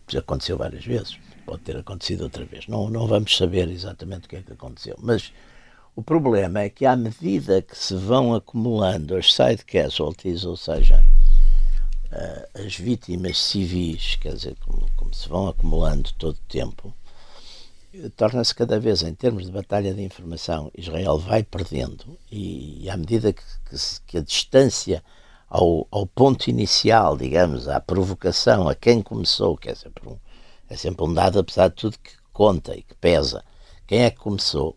já 0.07 0.19
aconteceu 0.19 0.57
várias 0.57 0.85
vezes 0.85 1.17
pode 1.47 1.61
ter 1.61 1.77
acontecido 1.77 2.23
outra 2.23 2.43
vez. 2.43 2.67
Não, 2.67 2.89
não 2.89 3.07
vamos 3.07 3.35
saber 3.35 3.69
exatamente 3.69 4.25
o 4.25 4.29
que 4.29 4.35
é 4.35 4.41
que 4.41 4.51
aconteceu. 4.51 4.95
Mas 4.99 5.31
o 5.95 6.03
problema 6.03 6.59
é 6.59 6.69
que, 6.69 6.85
à 6.85 6.95
medida 6.95 7.61
que 7.61 7.75
se 7.75 7.95
vão 7.95 8.35
acumulando 8.35 9.15
as 9.15 9.33
side 9.33 9.63
casualties, 9.63 10.43
ou 10.43 10.57
seja, 10.57 11.01
uh, 12.11 12.65
as 12.65 12.75
vítimas 12.75 13.37
civis, 13.37 14.17
quer 14.17 14.33
dizer, 14.33 14.57
como, 14.59 14.85
como 14.97 15.13
se 15.13 15.29
vão 15.29 15.47
acumulando 15.47 16.11
todo 16.17 16.35
o 16.35 16.49
tempo, 16.49 16.93
torna-se 18.17 18.53
cada 18.53 18.77
vez, 18.77 19.01
em 19.01 19.15
termos 19.15 19.45
de 19.45 19.51
batalha 19.51 19.93
de 19.93 20.03
informação, 20.03 20.69
Israel 20.77 21.17
vai 21.17 21.43
perdendo 21.43 22.17
e, 22.29 22.83
e 22.83 22.89
à 22.89 22.97
medida 22.97 23.31
que, 23.31 23.41
que, 23.41 23.77
que 24.05 24.17
a 24.17 24.21
distância 24.21 25.01
ao, 25.49 25.87
ao, 25.89 26.05
ponto 26.05 26.49
inicial, 26.49 27.15
digamos, 27.15 27.69
à 27.69 27.79
provocação, 27.79 28.67
a 28.67 28.75
quem 28.75 29.01
começou, 29.01 29.55
quer 29.55 29.73
dizer, 29.73 29.89
por 29.91 30.11
um, 30.11 30.17
é 30.69 30.75
sempre 30.75 31.05
um 31.05 31.13
dado, 31.13 31.39
apesar 31.39 31.69
de 31.69 31.75
tudo, 31.75 31.97
que 31.99 32.11
conta 32.33 32.75
e 32.75 32.83
que 32.83 32.95
pesa. 32.95 33.43
Quem 33.85 34.03
é 34.03 34.11
que 34.11 34.17
começou? 34.17 34.75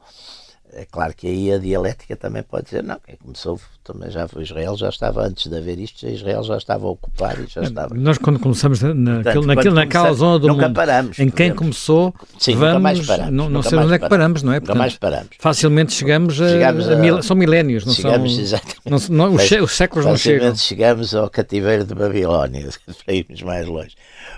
É 0.73 0.85
claro 0.85 1.15
que 1.15 1.27
aí 1.27 1.53
a 1.53 1.59
dialética 1.59 2.17
também 2.17 2.43
pode 2.43 2.67
dizer, 2.67 2.83
não, 2.83 2.99
quem 3.05 3.17
começou 3.17 3.61
também 3.83 4.11
já 4.11 4.29
foi 4.29 4.45
Israel, 4.45 4.77
já 4.77 4.89
estava 4.89 5.27
antes 5.27 5.49
de 5.49 5.57
haver 5.57 5.79
isto, 5.79 6.07
Israel 6.07 6.45
já 6.45 6.57
estava 6.57 6.87
a 6.87 6.91
ocupar 6.91 7.39
e 7.41 7.47
já 7.47 7.63
estava. 7.63 7.95
Nós 7.95 8.19
quando 8.19 8.39
começamos 8.39 8.81
na, 8.81 9.15
Portanto, 9.15 9.47
naquele, 9.47 9.75
naquela 9.75 10.13
zona 10.13 10.39
do 10.39 10.47
nunca 10.47 10.69
mundo 10.69 10.77
paramos, 10.77 11.19
em 11.19 11.29
quem 11.29 11.53
começou, 11.53 12.15
Sim, 12.39 12.55
vamos, 12.55 12.83
mais 12.83 13.05
paramos, 13.05 13.33
não, 13.33 13.51
não 13.51 13.63
sei 13.63 13.79
onde 13.79 13.95
é 13.95 13.99
que 13.99 14.09
paramos, 14.09 14.43
não 14.43 14.53
é? 14.53 14.61
Portanto, 14.61 14.77
nunca 14.77 14.79
mais 14.79 14.97
paramos. 14.97 15.31
Facilmente 15.39 15.93
chegamos 15.93 16.41
a, 16.41 16.49
chegamos 16.49 16.89
a, 16.89 16.93
a 16.93 16.97
mil, 16.97 17.23
são 17.23 17.37
milénios, 17.37 17.85
não 17.85 17.93
chegamos, 17.93 18.33
são, 18.33 18.43
exatamente, 18.43 19.11
não, 19.11 19.29
não, 19.29 19.35
os, 19.35 19.51
os 19.51 19.77
séculos 19.77 20.07
não 20.07 20.17
chegam. 20.17 20.55
chegamos 20.55 21.15
ao 21.15 21.29
cativeiro 21.29 21.85
de 21.85 21.95
Babilónia, 21.95 22.69
para 23.05 23.15
irmos 23.15 23.43
mais 23.43 23.67
longe. 23.67 23.97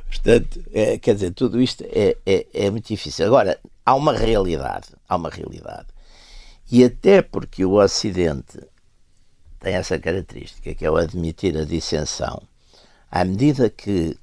Portanto, 0.09 0.61
é, 0.73 0.99
quer 0.99 1.15
dizer, 1.15 1.33
tudo 1.33 1.61
isto 1.61 1.85
é, 1.85 2.17
é, 2.25 2.47
é 2.55 2.71
muito 2.71 2.89
difícil. 2.89 3.27
Agora, 3.27 3.59
há 3.85 3.95
uma 3.95 4.13
realidade, 4.13 4.89
há 5.09 5.17
uma 5.17 5.31
realidade. 5.31 5.87
E 6.73 6.83
até 6.83 7.21
porque 7.21 7.67
o 7.67 7.75
Ocidente 7.75 8.59
tem 9.61 9.75
essa 9.75 9.99
característica, 9.99 10.75
que 10.75 10.87
é 10.87 10.91
o 10.91 10.97
admitir 10.97 11.55
a 11.59 11.67
dissensão, 11.67 12.43
à 13.11 13.23
medida 13.27 13.69
que 13.69 14.17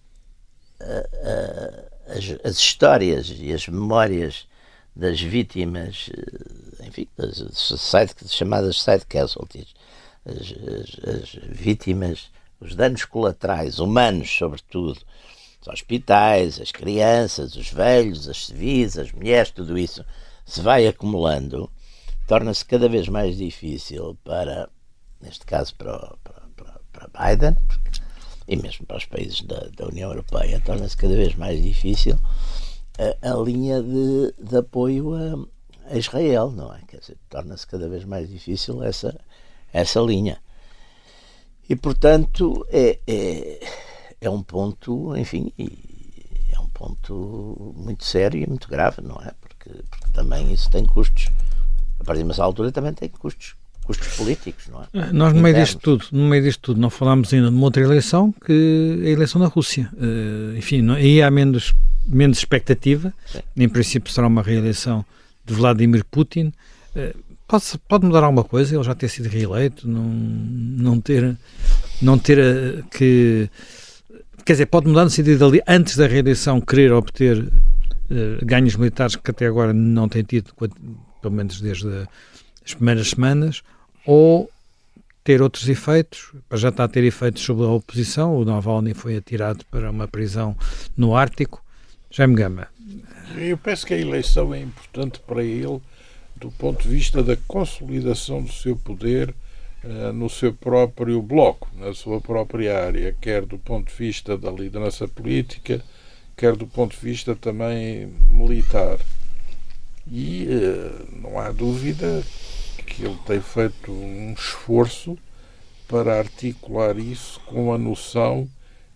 uh, 0.81 0.83
uh, 0.83 1.89
as, 2.07 2.39
as, 2.43 2.57
histórias 2.57 3.31
e 3.38 3.53
as 3.53 3.67
memórias 3.67 4.47
das 4.95 5.21
vítimas, 5.21 6.09
uh, 6.09 6.85
enfim, 6.85 7.07
das 7.15 7.38
side, 7.53 8.15
chamadas 8.27 8.81
side 8.81 9.05
casualties, 9.05 9.67
as, 10.25 10.51
as, 10.51 11.15
as 11.15 11.29
vítimas, 11.49 12.31
os 12.59 12.73
danos 12.73 13.05
colaterais, 13.05 13.77
humanos 13.77 14.27
sobretudo, 14.35 14.99
os 15.62 15.67
hospitais, 15.67 16.59
as 16.59 16.71
crianças, 16.71 17.55
os 17.55 17.69
velhos, 17.69 18.27
as 18.27 18.47
civis, 18.47 18.97
as 18.97 19.12
mulheres, 19.12 19.51
tudo 19.51 19.77
isso 19.77 20.03
se 20.43 20.62
vai 20.62 20.88
acumulando, 20.88 21.69
torna-se 22.30 22.63
cada 22.63 22.88
vez 22.88 23.10
mais 23.10 23.36
difícil 23.36 24.15
para, 24.24 24.70
neste 25.20 25.48
caso, 25.48 25.76
para, 25.76 26.15
para, 26.24 26.80
para 26.94 27.36
Biden 27.36 27.58
e 28.48 28.56
mesmo 28.56 28.86
para 28.86 28.98
os 28.98 29.06
países 29.06 29.42
da, 29.42 29.68
da 29.76 29.88
União 29.88 30.12
Europeia, 30.12 30.62
torna-se 30.63 30.96
cada 30.96 31.15
vez 31.15 31.34
mais 31.34 31.60
difícil 31.62 32.20
a, 33.00 33.32
a 33.32 33.36
linha 33.42 33.82
de, 33.82 34.32
de 34.38 34.58
apoio 34.58 35.15
a, 35.15 35.92
a, 35.92 35.98
Israel, 35.98 36.52
não 36.52 36.72
é? 36.72 36.82
Quer 36.88 37.00
dizer, 37.00 37.18
torna-se 37.28 37.65
cada 37.65 37.89
vez 37.89 38.06
mais 38.06 38.30
difícil 38.30 38.84
essa, 38.84 39.20
essa 39.74 40.00
linha. 40.00 40.38
E, 41.68 41.76
portanto, 41.76 42.63
é, 42.70 43.00
é 43.08 43.60
é 44.22 44.30
um 44.30 44.44
ponto, 44.44 45.15
enfim, 45.15 45.52
é 45.58 46.60
um 46.60 46.68
ponto 46.68 47.74
muito 47.76 48.04
sério 48.04 48.42
e 48.42 48.48
muito 48.48 48.68
grave, 48.68 49.02
não 49.02 49.15
é? 49.18 49.32
Porque, 49.39 49.70
porque 49.89 50.12
também 50.12 50.52
isso 50.52 50.70
tem 50.70 50.86
custos. 50.86 51.30
A 51.99 52.03
partir 52.03 52.23
de 52.23 52.31
uma 52.31 52.43
altura 52.43 52.71
também 52.71 52.93
tem 52.93 53.09
custos 53.09 53.55
custos 53.89 54.15
políticos, 54.15 54.67
não 54.67 54.83
é? 54.83 54.85
Eh, 54.93 55.12
nós, 55.12 55.33
no 55.33 55.41
meio 55.41 55.55
disto 55.55 55.79
tudo, 55.79 56.05
no 56.12 56.29
meio 56.29 56.43
disto 56.43 56.62
tudo, 56.62 56.79
não 56.79 56.91
falámos 56.91 57.33
ainda 57.33 57.49
de 57.49 57.55
uma 57.55 57.63
outra 57.63 57.81
eleição, 57.81 58.31
que 58.45 59.01
é 59.03 59.07
a 59.07 59.09
eleição 59.09 59.41
da 59.41 59.47
Rússia. 59.47 59.89
Uh, 59.93 60.55
enfim, 60.55 60.83
não, 60.83 60.93
aí 60.93 61.23
há 61.23 61.31
menos, 61.31 61.73
menos 62.05 62.38
expectativa. 62.38 63.12
Sim. 63.25 63.39
Em 63.57 63.67
princípio 63.67 64.13
será 64.13 64.27
uma 64.27 64.43
reeleição 64.43 65.03
de 65.43 65.55
Vladimir 65.55 66.05
Putin. 66.05 66.53
Uh, 66.95 67.17
pode, 67.47 67.65
pode 67.88 68.05
mudar 68.05 68.23
alguma 68.23 68.43
coisa? 68.43 68.75
Ele 68.75 68.83
já 68.83 68.93
ter 68.93 69.09
sido 69.09 69.27
reeleito, 69.27 69.88
não, 69.88 70.03
não 70.03 71.01
ter, 71.01 71.35
não 71.99 72.19
ter 72.19 72.85
que 72.91 73.49
quer 74.45 74.53
dizer, 74.53 74.65
pode 74.67 74.88
mudar 74.88 75.03
no 75.03 75.09
sentido 75.09 75.51
de 75.51 75.63
antes 75.67 75.97
da 75.97 76.07
reeleição 76.07 76.62
querer 76.62 76.91
obter 76.91 77.39
uh, 77.39 78.45
ganhos 78.45 78.75
militares 78.75 79.15
que 79.15 79.31
até 79.31 79.47
agora 79.47 79.73
não 79.73 80.07
tem 80.07 80.23
tido, 80.23 80.53
pelo 81.21 81.34
menos 81.34 81.62
desde 81.62 82.08
as 82.65 82.73
primeiras 82.73 83.10
semanas, 83.10 83.62
ou 84.05 84.49
ter 85.23 85.41
outros 85.41 85.67
efeitos, 85.69 86.32
já 86.53 86.69
está 86.69 86.86
a 86.86 86.88
ter 86.88 87.03
efeitos 87.03 87.43
sobre 87.43 87.65
a 87.65 87.69
oposição, 87.69 88.36
o 88.36 88.45
Navalny 88.45 88.93
foi 88.93 89.17
atirado 89.17 89.65
para 89.69 89.91
uma 89.91 90.08
prisão 90.08 90.58
no 90.97 91.15
Ártico. 91.15 91.63
Jaime 92.10 92.36
Gama. 92.36 92.67
Eu 93.38 93.58
penso 93.58 93.86
que 93.86 93.93
a 93.93 93.97
eleição 93.97 94.53
é 94.53 94.60
importante 94.60 95.19
para 95.19 95.43
ele 95.43 95.79
do 96.36 96.49
ponto 96.51 96.82
de 96.82 96.89
vista 96.89 97.21
da 97.21 97.38
consolidação 97.47 98.41
do 98.41 98.51
seu 98.51 98.75
poder 98.75 99.36
eh, 99.84 100.12
no 100.12 100.29
seu 100.29 100.53
próprio 100.53 101.21
bloco, 101.21 101.69
na 101.77 101.93
sua 101.93 102.19
própria 102.19 102.86
área, 102.86 103.15
quer 103.21 103.45
do 103.45 103.58
ponto 103.58 103.89
de 103.89 103.95
vista 103.95 104.38
da 104.38 104.51
liderança 104.51 105.08
política, 105.08 105.82
quer 106.36 106.55
do 106.55 106.67
ponto 106.67 106.95
de 106.95 107.01
vista 107.01 107.36
também 107.36 108.08
militar. 108.29 108.97
E 110.12 110.48
uh, 110.48 111.22
não 111.22 111.39
há 111.39 111.52
dúvida 111.52 112.24
que 112.86 113.06
ele 113.06 113.17
tem 113.26 113.39
feito 113.39 113.91
um 113.91 114.34
esforço 114.34 115.17
para 115.88 116.17
articular 116.17 116.98
isso 116.98 117.39
com 117.45 117.74
a 117.74 117.78
noção 117.78 118.50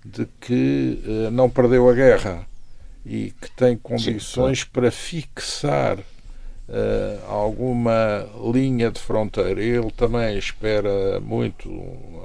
de 0.04 0.28
que 0.41 1.02
uh, 1.06 1.32
não 1.32 1.49
perdeu 1.49 1.89
a 1.89 1.93
guerra 1.93 2.47
e 3.06 3.34
que 3.41 3.52
tem 3.52 3.78
condições 3.78 4.62
Sim, 4.62 4.67
para 4.71 4.91
fixar 4.91 5.99
uh, 5.99 7.26
alguma 7.28 8.28
linha 8.54 8.91
de 8.91 8.99
fronteira. 8.99 9.62
Ele 9.62 9.91
também 9.91 10.38
espera 10.38 11.19
muito 11.19 11.69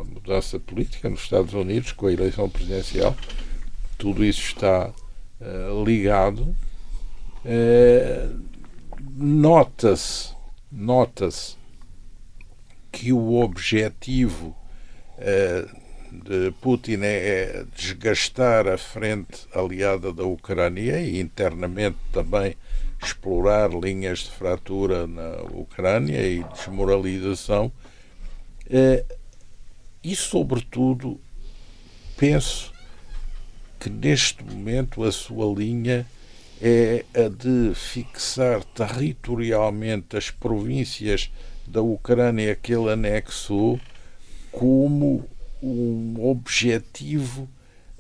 a 0.01 0.05
mudança 0.05 0.59
política 0.59 1.09
nos 1.09 1.23
Estados 1.23 1.55
Unidos 1.55 1.93
com 1.93 2.07
a 2.07 2.13
eleição 2.13 2.49
presidencial. 2.49 3.17
Tudo 3.97 4.25
isso 4.25 4.43
está 4.43 4.91
uh, 5.41 5.85
ligado. 5.85 6.55
Uh, 7.45 8.58
nota-se, 9.01 10.35
nota-se 10.71 11.57
que 12.91 13.13
o 13.13 13.41
objetivo 13.41 14.57
de 16.11 16.53
Putin 16.61 17.01
é 17.03 17.65
desgastar 17.77 18.67
a 18.67 18.79
frente 18.79 19.47
aliada 19.55 20.13
da 20.13 20.25
Ucrânia 20.25 21.01
e 21.01 21.21
internamente 21.21 21.99
também 22.13 22.57
explorar 23.03 23.71
linhas 23.71 24.21
de 24.21 24.31
fratura 24.31 25.07
na 25.07 25.43
Ucrânia 25.53 26.21
e 26.27 26.43
desmoralização. 26.45 27.71
Eh, 28.69 29.05
e, 30.03 30.17
sobretudo, 30.17 31.21
penso 32.17 32.73
que 33.79 33.89
neste 33.89 34.43
momento 34.43 35.05
a 35.05 35.13
sua 35.13 35.47
linha 35.55 36.07
é 36.61 37.05
a 37.15 37.29
de 37.29 37.75
fixar 37.75 38.65
territorialmente 38.65 40.17
as 40.17 40.31
províncias 40.31 41.31
da 41.67 41.83
Ucrânia 41.83 42.57
que 42.57 42.73
ele 42.73 42.91
anexou 42.91 43.79
como 44.51 45.29
um 45.63 46.17
objetivo 46.21 47.49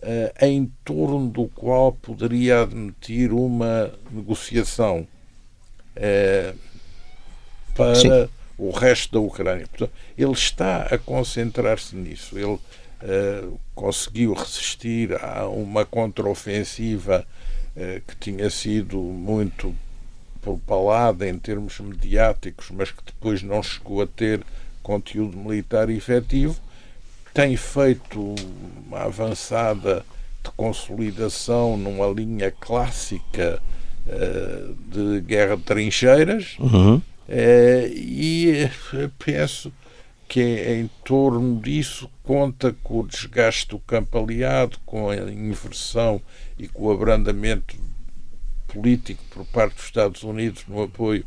uh, 0.03 0.45
em 0.45 0.73
torno 0.85 1.29
do 1.29 1.47
qual 1.49 1.93
poderia 1.93 2.63
admitir 2.63 3.33
uma 3.33 3.93
negociação 4.11 5.07
uh, 5.97 6.59
para 7.75 7.95
Sim. 7.95 8.29
o 8.57 8.71
resto 8.71 9.13
da 9.13 9.21
Ucrânia. 9.21 9.67
Portanto, 9.69 9.93
ele 10.17 10.33
está 10.33 10.83
a 10.83 10.99
concentrar-se 10.99 11.95
nisso. 11.95 12.37
Ele 12.39 12.55
uh, 12.55 13.61
conseguiu 13.75 14.33
resistir 14.33 15.13
a 15.23 15.47
uma 15.47 15.85
contraofensiva 15.85 17.27
que 18.07 18.17
tinha 18.17 18.51
sido 18.51 18.99
muito 18.99 19.75
propalada 20.41 21.29
em 21.29 21.39
termos 21.39 21.79
mediáticos, 21.79 22.71
mas 22.71 22.91
que 22.91 23.03
depois 23.05 23.43
não 23.43 23.63
chegou 23.63 24.03
a 24.03 24.07
ter 24.07 24.41
conteúdo 24.83 25.37
militar 25.37 25.91
efetivo 25.91 26.59
tem 27.39 27.57
feito 27.57 28.35
uma 28.87 29.03
avançada 29.05 30.05
de 30.43 30.51
consolidação 30.57 31.77
numa 31.77 32.09
linha 32.09 32.51
clássica 32.51 33.63
uh, 34.07 34.75
de 34.91 35.21
guerra 35.21 35.57
de 35.57 35.63
trincheiras 35.63 36.57
uhum. 36.59 36.97
uh, 36.97 37.03
e 37.95 38.69
penso 39.25 39.73
que 40.29 40.41
é 40.41 40.79
em 40.79 40.91
torno 41.03 41.59
disso 41.59 42.11
conta 42.23 42.77
com 42.85 43.01
o 43.01 43.07
desgaste 43.07 43.69
do 43.69 43.79
campo 43.79 44.19
aliado, 44.19 44.79
com 44.85 45.09
a 45.09 45.17
inversão 45.17 46.21
e 46.59 46.69
com 46.69 46.85
o 46.85 46.93
abrandamento 46.93 47.75
político 48.67 49.25
por 49.31 49.47
parte 49.47 49.77
dos 49.77 49.87
Estados 49.87 50.23
Unidos 50.23 50.65
no 50.69 50.83
apoio 50.83 51.25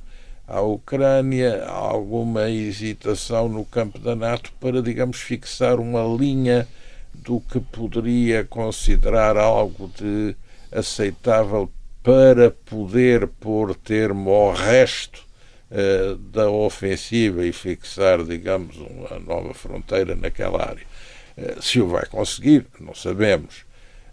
à 0.47 0.61
Ucrânia, 0.61 1.65
alguma 1.65 2.49
hesitação 2.49 3.49
no 3.49 3.65
campo 3.65 3.97
da 3.97 4.15
NATO 4.15 4.53
para, 4.59 4.81
digamos, 4.81 5.17
fixar 5.17 5.79
uma 5.79 6.03
linha 6.03 6.67
do 7.13 7.39
que 7.39 7.59
poderia 7.59 8.45
considerar 8.45 9.35
algo 9.35 9.89
de 9.97 10.35
aceitável 10.71 11.71
para 12.03 12.51
poder 12.51 13.27
pôr 13.27 13.73
termo 13.75 14.29
ao 14.29 14.53
resto 14.53 15.30
uh, 15.71 16.15
da 16.15 16.49
ofensiva 16.49 17.45
e 17.45 17.51
fixar, 17.51 18.23
digamos, 18.23 18.77
uma 18.77 19.17
nova 19.19 19.53
fronteira 19.53 20.15
naquela 20.15 20.61
área. 20.61 20.85
Uh, 21.37 21.61
se 21.61 21.79
o 21.79 21.87
vai 21.87 22.05
conseguir, 22.05 22.65
não 22.79 22.93
sabemos. 22.93 23.63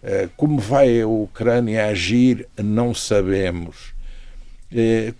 Uh, 0.02 0.30
como 0.36 0.58
vai 0.58 1.00
a 1.00 1.08
Ucrânia 1.08 1.86
agir, 1.86 2.48
não 2.56 2.94
sabemos. 2.94 3.96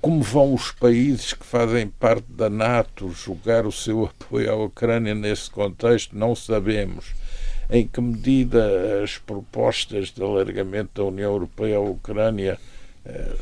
Como 0.03 0.23
vão 0.23 0.53
os 0.53 0.73
países 0.73 1.33
que 1.33 1.45
fazem 1.45 1.89
parte 1.89 2.31
da 2.31 2.51
NATO 2.51 3.11
julgar 3.11 3.65
o 3.65 3.73
seu 3.73 4.05
apoio 4.21 4.53
à 4.53 4.55
Ucrânia 4.55 5.15
nesse 5.15 5.51
contexto? 5.51 6.15
Não 6.15 6.37
sabemos. 6.37 7.15
Em 7.71 7.87
que 7.87 7.99
medida 7.99 9.03
as 9.03 9.17
propostas 9.17 10.09
de 10.11 10.23
alargamento 10.23 10.91
da 10.95 11.05
União 11.05 11.33
Europeia 11.33 11.79
à 11.79 11.81
Ucrânia 11.81 12.59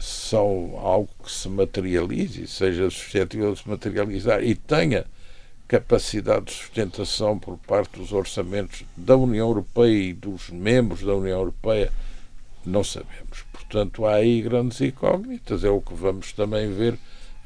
são 0.01 0.79
algo 0.79 1.09
que 1.23 1.31
se 1.31 1.49
materialize, 1.49 2.47
seja 2.47 2.88
suscetível 2.90 3.53
de 3.53 3.61
se 3.61 3.69
materializar 3.69 4.42
e 4.42 4.55
tenha 4.55 5.05
capacidade 5.66 6.47
de 6.47 6.53
sustentação 6.53 7.38
por 7.38 7.59
parte 7.59 7.99
dos 7.99 8.12
orçamentos 8.12 8.85
da 8.97 9.16
União 9.16 9.49
Europeia 9.49 10.11
e 10.11 10.12
dos 10.12 10.49
membros 10.51 11.03
da 11.03 11.14
União 11.14 11.38
Europeia, 11.38 11.92
não 12.64 12.85
sabemos. 12.85 13.45
Portanto, 13.53 14.07
há 14.07 14.14
aí 14.14 14.42
grandes 14.42 14.81
incógnitas, 14.81 15.64
é 15.64 15.69
o 15.69 15.81
que 15.81 15.95
vamos 15.95 16.33
também 16.33 16.73
ver 16.73 16.97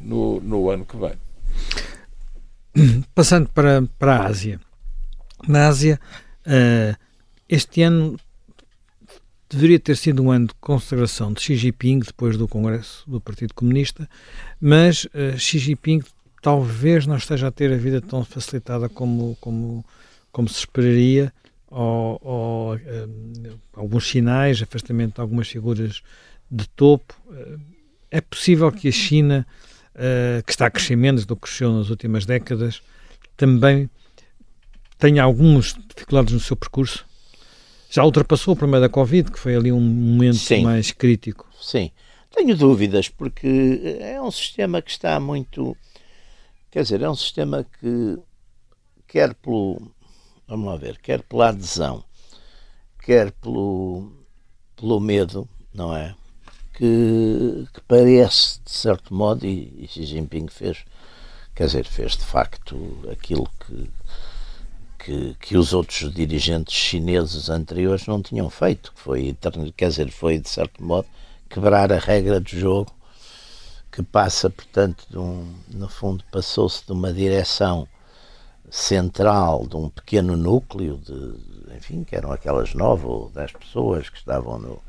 no, 0.01 0.41
no 0.41 0.71
ano 0.71 0.85
que 0.85 0.97
vem. 0.97 1.15
Passando 3.15 3.49
para, 3.49 3.83
para 3.99 4.17
a 4.17 4.27
Ásia. 4.27 4.61
Na 5.49 5.69
Ásia, 5.69 5.99
uh, 6.47 6.95
este 7.49 7.83
ano 7.83 8.19
deveria 9.51 9.81
ter 9.81 9.97
sido 9.97 10.23
um 10.23 10.31
ano 10.31 10.47
de 10.47 10.55
consagração 10.61 11.33
de 11.33 11.41
Xi 11.41 11.57
Jinping 11.57 11.99
depois 11.99 12.37
do 12.37 12.47
Congresso 12.47 13.09
do 13.11 13.21
Partido 13.21 13.53
Comunista, 13.53 14.09
mas 14.61 15.07
uh, 15.07 15.37
Xi 15.37 15.59
Jinping 15.59 16.03
talvez 16.41 17.07
não 17.07 17.17
esteja 17.17 17.49
a 17.49 17.51
ter 17.51 17.73
a 17.73 17.77
vida 17.77 18.01
tão 18.01 18.25
facilitada 18.25 18.89
como, 18.89 19.37
como, 19.41 19.85
como 20.33 20.49
se 20.49 20.61
esperaria 20.61 21.33
ou, 21.69 22.19
ou 22.23 22.75
um, 22.77 23.59
alguns 23.75 24.09
sinais, 24.09 24.63
afastamento 24.63 25.17
de 25.17 25.21
algumas 25.21 25.49
figuras 25.49 26.03
de 26.51 26.69
topo. 26.71 27.15
Eh, 27.33 27.59
é 28.11 28.21
possível 28.21 28.73
que 28.73 28.89
a 28.89 28.93
China, 28.93 29.47
uh, 29.95 30.43
que 30.45 30.51
está 30.51 30.67
a 30.67 30.71
crescer 30.71 30.97
menos 30.97 31.25
do 31.25 31.37
que 31.37 31.43
cresceu 31.43 31.73
nas 31.73 31.91
últimas 31.91 32.27
décadas, 32.27 32.83
também 33.37 33.89
tenha 34.99 35.23
algumas 35.23 35.77
dificuldades 35.89 36.33
no 36.35 36.41
seu 36.41 36.57
percurso? 36.57 37.07
Já 37.91 38.05
ultrapassou 38.05 38.55
o 38.55 38.57
problema 38.57 38.81
da 38.81 38.89
Covid, 38.89 39.31
que 39.31 39.39
foi 39.39 39.57
ali 39.57 39.73
um 39.73 39.81
momento 39.81 40.37
Sim. 40.37 40.63
mais 40.63 40.93
crítico. 40.93 41.47
Sim, 41.61 41.91
tenho 42.35 42.57
dúvidas, 42.57 43.09
porque 43.09 43.99
é 44.01 44.23
um 44.23 44.31
sistema 44.31 44.81
que 44.81 44.91
está 44.91 45.19
muito. 45.19 45.77
Quer 46.71 46.85
dizer, 46.85 47.03
é 47.03 47.11
um 47.11 47.17
sistema 47.17 47.67
que 47.81 48.17
quer 49.09 49.35
pelo 49.35 49.91
vamos 50.51 50.67
lá 50.67 50.77
ver, 50.77 50.99
quer 50.99 51.23
pela 51.23 51.51
adesão, 51.51 52.03
quer 53.05 53.31
pelo, 53.31 54.11
pelo 54.75 54.99
medo, 54.99 55.49
não 55.73 55.97
é? 55.97 56.17
Que, 56.75 57.69
que 57.73 57.81
parece, 57.83 58.61
de 58.65 58.73
certo 58.73 59.15
modo, 59.15 59.47
e, 59.47 59.85
e 59.85 59.87
Xi 59.87 60.05
Jinping 60.05 60.49
fez, 60.49 60.85
quer 61.55 61.67
dizer, 61.67 61.87
fez 61.87 62.17
de 62.17 62.25
facto 62.25 62.99
aquilo 63.13 63.49
que, 63.61 63.89
que, 65.05 65.35
que, 65.41 65.57
os 65.57 65.73
outros 65.73 66.13
dirigentes 66.13 66.75
chineses 66.75 67.49
anteriores 67.49 68.07
não 68.07 68.21
tinham 68.23 68.51
feito, 68.51 68.93
foi, 68.95 69.37
quer 69.77 69.89
dizer, 69.89 70.11
foi 70.11 70.39
de 70.39 70.49
certo 70.49 70.83
modo 70.83 71.07
quebrar 71.49 71.93
a 71.93 71.99
regra 71.99 72.39
do 72.39 72.49
jogo, 72.49 72.93
que 73.91 74.03
passa, 74.03 74.49
portanto, 74.49 75.07
um, 75.15 75.53
no 75.69 75.89
fundo, 75.89 76.23
passou-se 76.31 76.85
de 76.87 76.93
uma 76.93 77.13
direção 77.13 77.89
central 78.71 79.67
de 79.67 79.77
um 79.77 79.89
pequeno 79.89 80.37
núcleo 80.37 80.99
de, 80.99 81.77
enfim, 81.77 82.05
que 82.05 82.15
eram 82.15 82.31
aquelas 82.31 82.73
nove 82.75 83.07
ou 83.07 83.31
dez 83.31 83.51
pessoas 83.53 84.09
que 84.09 84.19
estavam 84.19 84.59
no, 84.59 84.81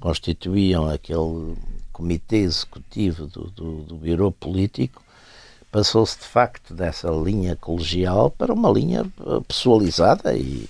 constituíam 0.00 0.88
aquele 0.88 1.56
comitê 1.92 2.38
executivo 2.38 3.26
do, 3.26 3.50
do, 3.50 3.82
do 3.82 3.96
Biro 3.96 4.30
Político, 4.32 5.02
passou-se 5.70 6.18
de 6.18 6.24
facto 6.24 6.74
dessa 6.74 7.10
linha 7.10 7.56
colegial 7.56 8.30
para 8.30 8.52
uma 8.52 8.70
linha 8.70 9.04
eh, 9.20 9.40
pessoalizada 9.46 10.34
e, 10.34 10.68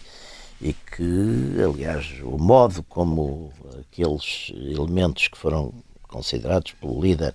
e 0.61 0.73
que, 0.73 1.57
aliás, 1.63 2.21
o 2.23 2.37
modo 2.37 2.83
como 2.85 3.53
aqueles 3.81 4.53
elementos 4.55 5.29
que 5.29 5.39
foram 5.39 5.73
considerados 6.09 6.73
pelo 6.73 7.01
líder 7.01 7.35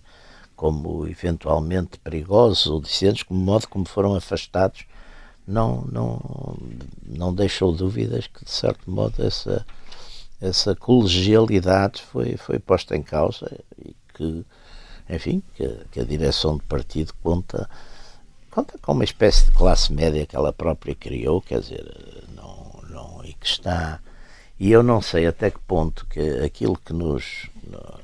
como 0.56 1.08
eventualmente 1.08 2.00
perigosos 2.00 2.68
ou 2.68 2.82
dissidentes, 2.82 3.24
como 3.24 3.40
modo 3.40 3.68
como 3.68 3.86
foram 3.86 4.16
afastados 4.16 4.86
não, 5.48 5.82
não, 5.92 6.58
não 7.06 7.34
deixou 7.34 7.72
dúvidas 7.74 8.28
que, 8.28 8.46
de 8.46 8.52
certo 8.52 8.90
modo, 8.90 9.24
essa, 9.26 9.66
essa 10.42 10.76
colegialidade 10.76 12.02
foi, 12.02 12.38
foi 12.38 12.60
posta 12.60 12.96
em 12.96 13.04
causa 13.04 13.60
e 13.78 13.96
que, 14.14 14.46
enfim, 15.10 15.42
que, 15.56 15.68
que 15.92 16.00
a 16.00 16.04
direção 16.04 16.58
do 16.58 16.64
partido 16.64 17.14
conta, 17.22 17.70
conta 18.50 18.78
com 18.80 18.94
uma 18.94 19.04
espécie 19.04 19.46
de 19.46 19.52
classe 19.52 19.92
média 19.92 20.26
que 20.26 20.36
ela 20.36 20.54
própria 20.54 20.96
criou, 20.96 21.42
quer 21.42 21.60
dizer, 21.60 21.86
não, 22.36 22.82
não, 22.90 23.26
e 23.26 23.34
que 23.34 23.46
está. 23.46 24.00
E 24.60 24.72
eu 24.72 24.84
não 24.84 25.02
sei 25.02 25.26
até 25.26 25.52
que 25.52 25.60
ponto 25.60 26.06
que 26.06 26.20
aquilo 26.40 26.78
que 26.78 26.94
nos, 26.94 27.50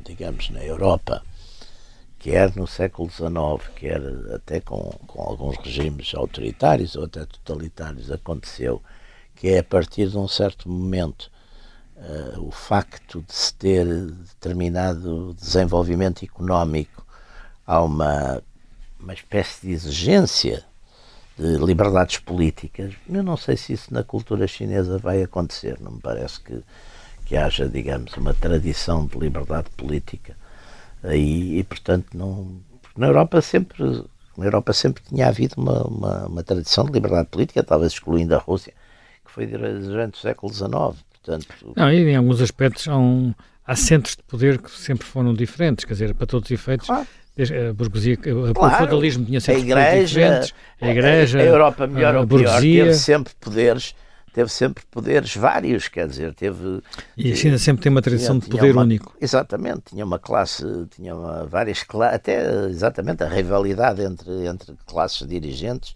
digamos, 0.04 0.50
na 0.50 0.64
Europa, 0.64 1.24
quer 2.18 2.54
no 2.56 2.68
século 2.68 3.10
XIX, 3.10 3.70
quer 3.76 4.02
até 4.36 4.60
com, 4.60 4.92
com 5.08 5.22
alguns 5.22 5.58
regimes 5.58 6.14
autoritários 6.14 6.96
ou 6.96 7.06
até 7.06 7.26
totalitários, 7.26 8.12
aconteceu 8.12 8.82
que 9.36 9.48
é 9.48 9.60
a 9.60 9.64
partir 9.64 10.10
de 10.10 10.18
um 10.18 10.28
certo 10.28 10.70
momento 10.70 11.32
uh, 12.00 12.48
o 12.48 12.52
facto 12.52 13.22
de 13.22 13.34
se 13.34 13.54
ter 13.54 13.86
determinado 13.86 15.34
desenvolvimento 15.40 16.24
económico 16.24 17.06
há 17.66 17.82
uma, 17.84 18.42
uma 19.00 19.14
espécie 19.14 19.68
de 19.68 19.74
exigência 19.74 20.64
de 21.38 21.58
liberdades 21.58 22.18
políticas. 22.18 22.94
Eu 23.10 23.24
não 23.24 23.38
sei 23.38 23.56
se 23.56 23.74
isso 23.74 23.94
na 23.94 24.04
cultura 24.04 24.48
chinesa 24.48 24.98
vai 24.98 25.24
acontecer, 25.24 25.80
não 25.80 25.94
me 25.94 26.02
parece 26.02 26.40
que, 26.42 26.62
que 27.26 27.38
haja, 27.38 27.68
digamos, 27.68 28.14
uma 28.18 28.34
tradição 28.34 29.06
de 29.06 29.18
liberdade 29.18 29.70
política 29.72 30.36
aí 31.04 31.60
e, 31.60 31.64
portanto, 31.64 32.08
não. 32.14 32.60
Na 32.98 33.08
Europa 33.08 33.42
sempre. 33.42 34.04
Na 34.38 34.46
Europa 34.46 34.72
sempre 34.72 35.04
tinha 35.04 35.28
havido 35.28 35.56
uma, 35.58 35.84
uma, 35.84 36.28
uma 36.28 36.44
tradição 36.44 36.86
de 36.86 36.94
liberdade 36.94 37.28
política, 37.28 37.62
talvez 37.62 37.92
excluindo 37.92 38.34
a 38.34 38.38
Rússia, 38.38 38.74
que 39.26 39.32
foi 39.32 39.46
durante 39.46 40.18
o 40.18 40.22
século 40.22 40.54
XIX. 40.54 41.04
Portanto, 41.24 41.48
não, 41.76 41.92
e 41.92 42.10
em 42.10 42.16
alguns 42.16 42.42
aspectos 42.42 42.88
há, 42.88 42.98
um, 42.98 43.34
há 43.66 43.76
centros 43.76 44.16
de 44.16 44.24
poder 44.24 44.60
que 44.60 44.72
sempre 44.72 45.06
foram 45.06 45.34
diferentes, 45.34 45.86
quer 45.86 45.94
dizer, 45.94 46.14
para 46.14 46.28
todos 46.28 46.48
os 46.48 46.52
efeitos. 46.52 46.88
Claro. 46.88 47.08
A 47.40 47.74
burguesia, 47.74 48.18
claro, 48.18 48.52
o 48.52 48.78
feudalismo 48.78 49.24
tinha 49.24 49.40
sempre 49.40 49.62
igreja, 49.62 50.06
diferentes, 50.06 50.54
a 50.82 50.90
igreja, 50.90 51.40
a, 51.40 51.42
a 51.42 51.46
Europa 51.46 51.88
melhor 51.88 52.14
a, 52.14 52.18
a 52.18 52.22
ou 52.22 52.28
pior, 52.28 52.60
teve 52.60 52.94
sempre 52.96 53.34
poderes 53.40 53.96
teve 54.34 54.50
sempre 54.50 54.84
poderes 54.92 55.36
vários, 55.36 55.88
quer 55.88 56.08
dizer, 56.08 56.34
teve... 56.34 56.82
E 57.18 57.32
a 57.32 57.36
China 57.36 57.58
sempre 57.58 57.82
tem 57.82 57.90
uma 57.90 58.02
tradição 58.02 58.40
tinha, 58.40 58.52
de 58.52 58.58
poder 58.58 58.72
uma, 58.74 58.84
único. 58.84 59.16
Exatamente, 59.20 59.84
tinha 59.88 60.06
uma 60.06 60.20
classe, 60.20 60.64
tinha 60.96 61.16
uma, 61.16 61.46
várias 61.46 61.82
classes, 61.82 62.16
até 62.16 62.66
exatamente 62.68 63.24
a 63.24 63.28
rivalidade 63.28 64.04
entre, 64.04 64.46
entre 64.46 64.76
classes 64.86 65.26
dirigentes 65.28 65.96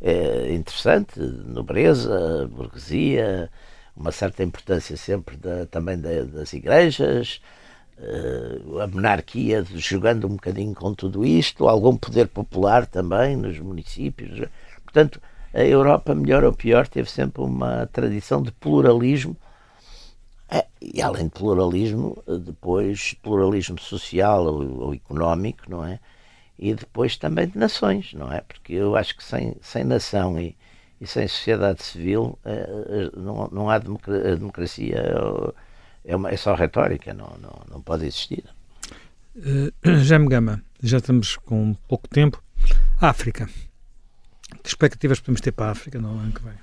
é 0.00 0.52
interessante, 0.54 1.18
nobreza, 1.18 2.48
burguesia, 2.52 3.50
uma 3.96 4.12
certa 4.12 4.42
importância 4.42 4.96
sempre 4.96 5.36
da, 5.36 5.66
também 5.66 5.98
da, 5.98 6.22
das 6.24 6.52
igrejas, 6.52 7.40
uh, 7.98 8.80
a 8.80 8.86
monarquia 8.86 9.64
jogando 9.74 10.26
um 10.26 10.36
bocadinho 10.36 10.74
com 10.74 10.94
tudo 10.94 11.24
isto, 11.24 11.66
algum 11.68 11.96
poder 11.96 12.28
popular 12.28 12.86
também 12.86 13.36
nos 13.36 13.58
municípios. 13.58 14.46
Portanto, 14.84 15.20
a 15.54 15.64
Europa, 15.64 16.14
melhor 16.14 16.44
ou 16.44 16.52
pior, 16.52 16.86
teve 16.86 17.10
sempre 17.10 17.42
uma 17.42 17.86
tradição 17.86 18.42
de 18.42 18.52
pluralismo. 18.52 19.36
É, 20.48 20.66
e 20.80 21.00
além 21.02 21.24
de 21.24 21.30
pluralismo, 21.30 22.22
depois 22.44 23.14
pluralismo 23.22 23.80
social 23.80 24.44
ou, 24.44 24.80
ou, 24.82 24.94
económico, 24.94 25.64
não 25.68 25.84
é? 25.84 25.98
E 26.58 26.74
depois 26.74 27.16
também 27.16 27.48
de 27.48 27.58
nações, 27.58 28.12
não 28.14 28.32
é? 28.32 28.42
Porque 28.42 28.74
eu 28.74 28.96
acho 28.96 29.16
que 29.16 29.24
sem, 29.24 29.56
sem 29.60 29.82
nação 29.84 30.38
e, 30.38 30.56
e 31.00 31.06
sem 31.06 31.28
sociedade 31.28 31.82
civil 31.82 32.38
é, 32.44 33.10
não, 33.16 33.48
não 33.52 33.70
há 33.70 33.78
democracia, 33.78 34.32
a 34.32 34.34
democracia 34.34 35.02
é, 36.04 36.16
uma, 36.16 36.30
é 36.30 36.36
só 36.36 36.54
retórica, 36.54 37.12
não, 37.12 37.36
não, 37.40 37.62
não 37.70 37.80
pode 37.82 38.06
existir. 38.06 38.44
Uh, 39.36 39.72
Jaime 40.02 40.28
Gama, 40.28 40.62
já 40.82 40.98
estamos 40.98 41.36
com 41.36 41.74
pouco 41.88 42.08
tempo. 42.08 42.42
África. 43.00 43.48
Que 44.62 44.68
expectativas 44.68 45.20
podemos 45.20 45.40
ter 45.40 45.52
para 45.52 45.66
a 45.66 45.70
África 45.72 45.98
no 45.98 46.08
ano 46.08 46.32
que 46.32 46.42
vem? 46.42 46.54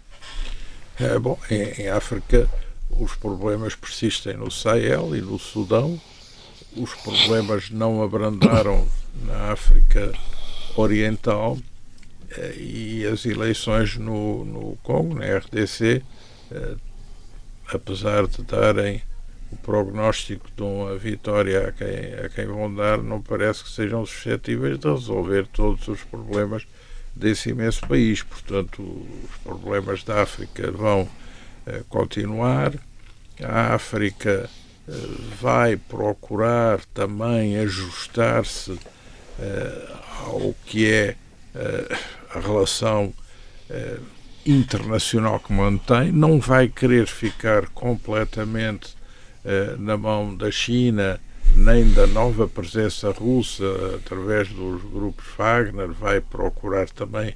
É, 0.99 1.19
bom, 1.19 1.37
em, 1.49 1.83
em 1.83 1.87
África 1.89 2.49
os 2.89 3.15
problemas 3.15 3.75
persistem 3.75 4.37
no 4.37 4.49
Sahel 4.51 5.15
e 5.15 5.21
no 5.21 5.37
Sudão. 5.37 5.99
Os 6.75 6.93
problemas 6.95 7.69
não 7.69 8.01
abrandaram 8.01 8.87
na 9.25 9.51
África 9.51 10.11
Oriental 10.75 11.57
eh, 11.57 11.72
e 12.57 13.05
as 13.05 13.25
eleições 13.25 13.97
no, 13.97 14.43
no 14.45 14.77
Congo, 14.83 15.15
na 15.15 15.25
RDC, 15.25 16.01
eh, 16.51 16.75
apesar 17.71 18.27
de 18.27 18.41
darem 18.43 19.01
o 19.51 19.55
prognóstico 19.57 20.49
de 20.55 20.63
uma 20.63 20.95
vitória 20.97 21.67
a 21.67 21.71
quem, 21.71 22.25
a 22.25 22.29
quem 22.29 22.47
vão 22.47 22.73
dar, 22.73 22.97
não 22.97 23.21
parece 23.21 23.63
que 23.63 23.69
sejam 23.69 24.05
suscetíveis 24.05 24.79
de 24.79 24.89
resolver 24.89 25.47
todos 25.47 25.87
os 25.87 26.01
problemas 26.03 26.65
desse 27.15 27.49
imenso 27.49 27.87
país. 27.87 28.23
Portanto, 28.23 28.81
os 28.81 29.37
problemas 29.43 30.03
da 30.03 30.23
África 30.23 30.71
vão 30.71 31.03
uh, 31.03 31.83
continuar. 31.87 32.73
A 33.43 33.75
África 33.75 34.49
vai 35.39 35.77
procurar 35.77 36.83
também 36.93 37.57
ajustar-se 37.57 38.77
ao 40.25 40.53
que 40.65 40.91
é 40.91 41.15
a 42.33 42.39
relação 42.39 43.13
internacional 44.45 45.39
que 45.39 45.53
mantém, 45.53 46.11
não 46.11 46.39
vai 46.39 46.67
querer 46.67 47.07
ficar 47.07 47.67
completamente 47.69 48.95
na 49.79 49.97
mão 49.97 50.35
da 50.35 50.51
China 50.51 51.19
nem 51.55 51.91
da 51.91 52.07
nova 52.07 52.47
presença 52.47 53.11
russa 53.11 53.63
através 53.95 54.49
dos 54.49 54.81
grupos 54.81 55.25
Wagner, 55.37 55.89
vai 55.91 56.19
procurar 56.19 56.89
também, 56.89 57.35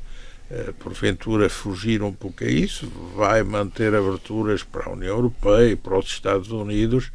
eh, 0.49 0.73
porventura, 0.79 1.49
fugir 1.49 2.01
um 2.01 2.11
pouco 2.11 2.43
a 2.43 2.47
isso, 2.47 2.91
vai 3.15 3.43
manter 3.43 3.93
aberturas 3.93 4.63
para 4.63 4.89
a 4.89 4.93
União 4.93 5.15
Europeia 5.15 5.71
e 5.71 5.75
para 5.75 5.99
os 5.99 6.07
Estados 6.07 6.49
Unidos, 6.49 7.11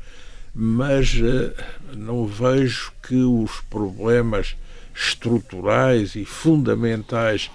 mas 0.54 1.20
eh, 1.20 1.52
não 1.96 2.26
vejo 2.26 2.92
que 3.02 3.16
os 3.16 3.60
problemas 3.68 4.54
estruturais 4.94 6.14
e 6.14 6.24
fundamentais 6.24 7.50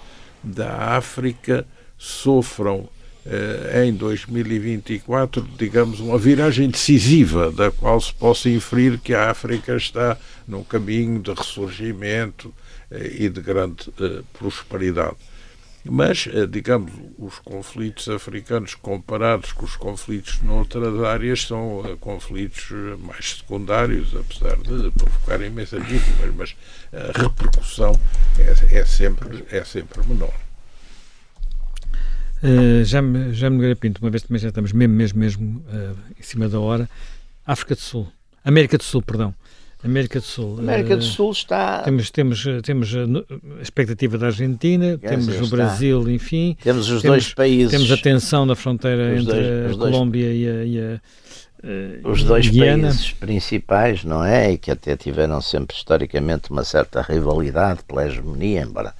da 0.48 0.96
África 0.96 1.66
sofram 1.96 2.88
eh, 3.26 3.84
em 3.84 3.92
2024, 3.92 5.46
digamos, 5.58 6.00
uma 6.00 6.16
viragem 6.16 6.70
decisiva 6.70 7.52
da 7.52 7.70
qual 7.70 8.00
se 8.00 8.12
possa 8.14 8.48
inferir 8.48 8.98
que 8.98 9.12
a 9.12 9.30
África 9.30 9.76
está 9.76 10.16
num 10.46 10.64
caminho 10.64 11.20
de 11.20 11.32
ressurgimento 11.32 12.54
eh, 12.90 13.16
e 13.20 13.28
de 13.28 13.40
grande 13.40 13.92
eh, 14.00 14.22
prosperidade. 14.32 15.16
Mas, 15.84 16.28
digamos, 16.50 16.92
os 17.18 17.38
conflitos 17.38 18.08
africanos 18.08 18.74
comparados 18.74 19.52
com 19.52 19.64
os 19.64 19.76
conflitos 19.76 20.42
noutras 20.42 21.02
áreas 21.02 21.42
são 21.42 21.82
conflitos 22.00 22.70
mais 22.98 23.38
secundários, 23.38 24.14
apesar 24.14 24.56
de 24.56 24.90
provocar 24.90 25.40
imensas 25.40 25.82
vítimas, 25.86 26.34
mas 26.36 26.56
a 26.92 27.22
repercussão 27.22 27.98
é, 28.38 28.78
é, 28.78 28.84
sempre, 28.84 29.44
é 29.50 29.64
sempre 29.64 30.06
menor. 30.06 30.34
Uh, 32.42 32.84
já 32.84 33.02
me, 33.02 33.32
já 33.34 33.50
me 33.50 33.74
Pinto, 33.74 34.00
uma 34.00 34.10
vez 34.10 34.22
também 34.22 34.40
já 34.40 34.48
estamos 34.48 34.72
mesmo, 34.72 34.94
mesmo, 34.94 35.18
mesmo 35.18 35.64
uh, 35.68 35.96
em 36.18 36.22
cima 36.22 36.48
da 36.48 36.60
hora. 36.60 36.88
África 37.44 37.74
do 37.74 37.80
Sul, 37.80 38.12
América 38.44 38.78
do 38.78 38.84
Sul, 38.84 39.02
perdão. 39.02 39.34
América 39.82 40.18
do 40.18 40.26
Sul. 40.26 40.58
América 40.58 40.96
do 40.96 41.04
Sul 41.04 41.30
está. 41.30 41.82
Temos, 41.82 42.10
temos, 42.10 42.44
temos 42.64 42.94
a 42.94 43.62
expectativa 43.62 44.18
da 44.18 44.26
Argentina, 44.26 44.98
Quer 44.98 45.10
temos 45.10 45.26
dizer, 45.26 45.42
o 45.42 45.46
Brasil, 45.48 46.00
está. 46.00 46.10
enfim. 46.10 46.56
Temos 46.62 46.90
os 46.90 47.02
temos, 47.02 47.16
dois 47.16 47.34
países. 47.34 47.70
Temos 47.70 47.92
a 47.92 47.96
tensão 47.96 48.44
na 48.44 48.56
fronteira 48.56 49.18
entre 49.18 49.32
dois, 49.32 49.74
a 49.74 49.78
Colômbia 49.78 50.32
e 50.32 50.48
a. 50.48 50.64
E 50.64 50.80
a 50.80 51.00
os 52.04 52.22
dois 52.22 52.48
países 52.48 53.10
principais, 53.12 54.04
não 54.04 54.24
é? 54.24 54.52
E 54.52 54.58
que 54.58 54.70
até 54.70 54.96
tiveram 54.96 55.40
sempre 55.40 55.76
historicamente 55.76 56.50
uma 56.52 56.62
certa 56.62 57.02
rivalidade 57.02 57.80
pela 57.82 58.06
hegemonia, 58.06 58.62
embora 58.62 58.94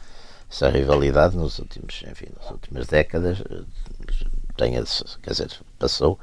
essa 0.50 0.68
rivalidade 0.68 1.36
nos 1.36 1.58
últimos, 1.58 2.02
enfim, 2.10 2.26
nas 2.40 2.50
últimas 2.50 2.86
décadas 2.88 3.42
eh, 3.48 3.62
tenha, 4.56 4.82
quer 5.22 5.30
dizer, 5.30 5.50
passou, 5.78 6.18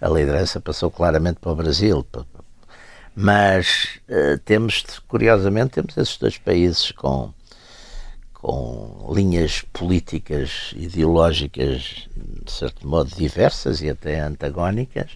a 0.00 0.08
liderança 0.08 0.60
passou 0.60 0.90
claramente 0.90 1.38
para 1.40 1.52
o 1.52 1.54
Brasil. 1.54 2.04
Mas 3.20 3.98
uh, 4.08 4.38
temos, 4.44 4.84
curiosamente, 5.08 5.70
temos 5.70 5.96
esses 5.96 6.16
dois 6.18 6.38
países 6.38 6.92
com, 6.92 7.34
com 8.32 9.12
linhas 9.12 9.62
políticas, 9.72 10.72
ideológicas, 10.76 12.08
de 12.14 12.52
certo 12.52 12.86
modo, 12.86 13.10
diversas 13.16 13.82
e 13.82 13.90
até 13.90 14.20
antagónicas. 14.20 15.10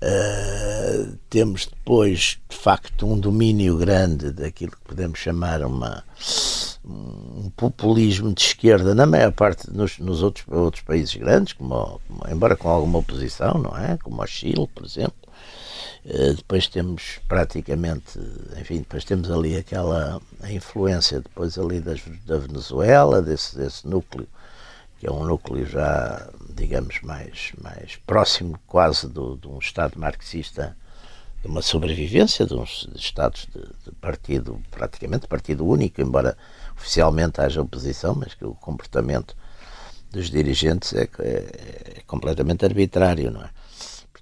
Uh, 0.00 1.18
temos 1.28 1.66
depois, 1.66 2.38
de 2.48 2.56
facto, 2.56 3.04
um 3.04 3.18
domínio 3.18 3.76
grande 3.76 4.30
daquilo 4.30 4.70
que 4.70 4.84
podemos 4.86 5.18
chamar 5.18 5.62
uma 5.64 6.04
um 6.84 7.50
populismo 7.56 8.32
de 8.32 8.42
esquerda 8.42 8.94
na 8.94 9.06
maior 9.06 9.32
parte 9.32 9.68
nos, 9.72 9.98
nos 9.98 10.22
outros, 10.22 10.46
outros 10.48 10.84
países 10.84 11.16
grandes, 11.16 11.52
como, 11.52 12.00
como, 12.06 12.30
embora 12.30 12.54
com 12.54 12.68
alguma 12.68 13.00
oposição, 13.00 13.54
não 13.54 13.76
é? 13.76 13.98
Como 14.00 14.22
o 14.22 14.26
Chile, 14.28 14.68
por 14.72 14.84
exemplo. 14.84 15.25
Uh, 16.08 16.34
depois 16.34 16.68
temos 16.68 17.18
praticamente, 17.26 18.18
enfim, 18.60 18.78
depois 18.78 19.04
temos 19.04 19.28
ali 19.28 19.56
aquela 19.56 20.22
influência 20.48 21.20
depois 21.20 21.58
ali 21.58 21.80
das, 21.80 22.00
da 22.24 22.38
Venezuela, 22.38 23.20
desse, 23.20 23.56
desse 23.56 23.88
núcleo, 23.88 24.28
que 25.00 25.06
é 25.08 25.10
um 25.10 25.24
núcleo 25.24 25.66
já, 25.66 26.28
digamos, 26.48 27.00
mais, 27.02 27.50
mais 27.60 27.96
próximo 28.06 28.56
quase 28.68 29.08
do, 29.08 29.36
de 29.36 29.48
um 29.48 29.58
Estado 29.58 29.98
marxista 29.98 30.76
uma 31.46 31.62
sobrevivência 31.62 32.44
de 32.44 32.54
uns 32.54 32.88
estados 32.94 33.46
de, 33.54 33.60
de, 33.84 33.92
partido, 34.00 34.60
praticamente 34.70 35.26
partido 35.26 35.66
único, 35.66 36.00
embora 36.00 36.36
oficialmente 36.76 37.40
haja 37.40 37.62
oposição, 37.62 38.14
mas 38.14 38.34
que 38.34 38.44
o 38.44 38.54
comportamento 38.54 39.36
dos 40.10 40.30
dirigentes 40.30 40.92
é, 40.92 41.08
é, 41.18 41.94
é 41.98 42.02
completamente 42.06 42.64
arbitrário, 42.64 43.30
não 43.30 43.42
é? 43.42 43.50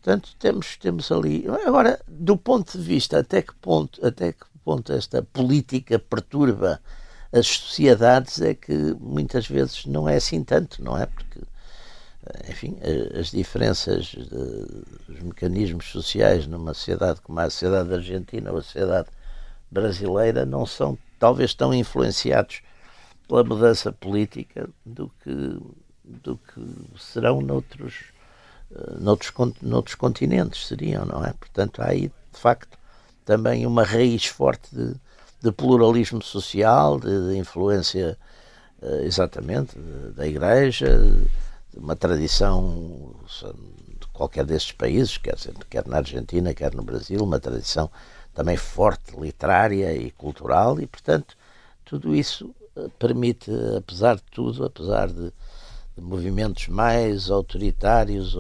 Portanto, 0.05 0.37
temos, 0.39 0.77
temos 0.77 1.11
ali. 1.11 1.47
Agora, 1.65 1.99
do 2.07 2.37
ponto 2.37 2.77
de 2.77 2.85
vista 2.85 3.21
até 3.21 3.41
que 3.41 3.55
ponto, 3.55 4.07
até 4.07 4.33
que 4.33 4.45
ponto 4.63 4.93
esta 4.93 5.23
política 5.23 5.99
perturba 5.99 6.79
as 7.33 7.47
sociedades 7.47 8.43
é 8.43 8.53
que 8.53 8.75
muitas 9.01 9.49
vezes 9.49 9.87
não 9.87 10.07
é 10.07 10.17
assim 10.17 10.45
tanto, 10.45 10.85
não 10.85 10.99
é? 10.99 11.07
Porque, 11.07 11.41
enfim, 12.51 12.77
as 13.19 13.31
diferenças 13.31 14.15
dos 15.09 15.21
mecanismos 15.23 15.87
sociais 15.87 16.47
numa 16.47 16.75
sociedade 16.75 17.23
como 17.23 17.41
a 17.41 17.49
sociedade 17.49 17.95
argentina 17.95 18.53
ou 18.53 18.59
a 18.59 18.63
sociedade 18.63 19.09
brasileira 19.71 20.45
não 20.45 20.67
são 20.67 20.99
talvez 21.19 21.55
tão 21.55 21.73
influenciados 21.73 22.61
pela 23.27 23.43
mudança 23.43 23.91
política 23.91 24.69
do 24.85 25.11
que, 25.23 25.59
do 26.05 26.37
que 26.37 26.61
serão 26.99 27.41
noutros, 27.41 28.13
noutros, 28.99 29.33
noutros 29.63 29.95
continentes, 29.95 30.67
seriam, 30.67 31.05
não 31.05 31.25
é? 31.25 31.33
Portanto, 31.33 31.81
há 31.81 31.91
aí, 31.91 32.09
de 32.33 32.39
facto, 32.41 32.77
também 33.25 33.67
uma 33.67 33.85
raiz 33.85 34.27
forte 34.27 34.69
de, 34.75 34.95
de 35.41 35.53
pluralismo 35.53 36.23
social, 36.23 36.99
de, 36.99 37.31
de 37.31 37.39
influência, 37.39 38.19
uh, 38.83 39.05
exatamente, 39.05 39.79
de, 39.79 40.13
da 40.13 40.27
Igreja, 40.27 40.99
de 41.73 41.79
uma 41.79 41.97
tradição 41.97 43.15
de 44.01 44.07
qualquer 44.13 44.45
destes 44.45 44.73
países, 44.73 45.17
quer, 45.19 45.37
quer 45.69 45.87
na 45.87 45.99
Argentina, 45.99 46.55
quer 46.55 46.75
no 46.75 46.83
Brasil, 46.83 47.23
uma 47.23 47.41
tradição 47.41 47.91
também 48.35 48.57
forte, 48.57 49.19
literária 49.19 49.95
e 49.97 50.11
cultural, 50.11 50.81
e, 50.81 50.87
portanto, 50.87 51.37
tudo 51.85 52.15
isso 52.15 52.55
uh, 52.77 52.91
permite, 52.99 53.51
apesar 53.77 54.17
de 54.17 54.25
tudo, 54.31 54.65
apesar 54.65 55.09
de, 55.09 55.33
de 55.97 56.03
movimentos 56.03 56.69
mais 56.69 57.31
autoritários, 57.31 58.37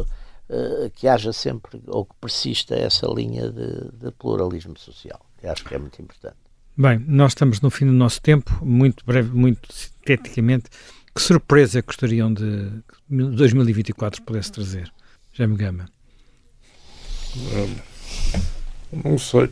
uh, 0.48 0.90
que 0.90 1.08
haja 1.08 1.32
sempre, 1.32 1.80
ou 1.86 2.04
que 2.04 2.14
persista 2.20 2.74
essa 2.74 3.06
linha 3.06 3.50
de, 3.50 3.90
de 3.92 4.10
pluralismo 4.12 4.78
social, 4.78 5.20
que 5.38 5.46
acho 5.46 5.64
que 5.64 5.74
é 5.74 5.78
muito 5.78 6.00
importante. 6.00 6.36
Bem, 6.76 6.98
nós 7.06 7.32
estamos 7.32 7.60
no 7.60 7.70
fim 7.70 7.86
do 7.86 7.92
nosso 7.92 8.20
tempo, 8.20 8.64
muito 8.64 9.04
breve, 9.04 9.30
muito 9.30 9.72
sinteticamente. 9.72 10.64
Que 11.14 11.22
surpresa 11.22 11.80
gostariam 11.80 12.34
de 12.34 12.82
2024 13.08 14.22
pudesse 14.22 14.50
trazer? 14.50 14.92
Jaime 15.32 15.56
Gama. 15.56 15.88
não 18.92 19.16
sei. 19.16 19.50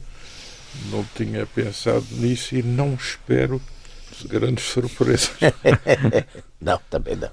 Não 0.91 1.05
tinha 1.15 1.47
pensado 1.47 2.05
nisso 2.13 2.57
e 2.57 2.63
não 2.63 2.95
espero 2.95 3.63
grandes 4.25 4.65
surpresas. 4.65 5.31
não, 6.61 6.81
também 6.91 7.15
não. 7.15 7.31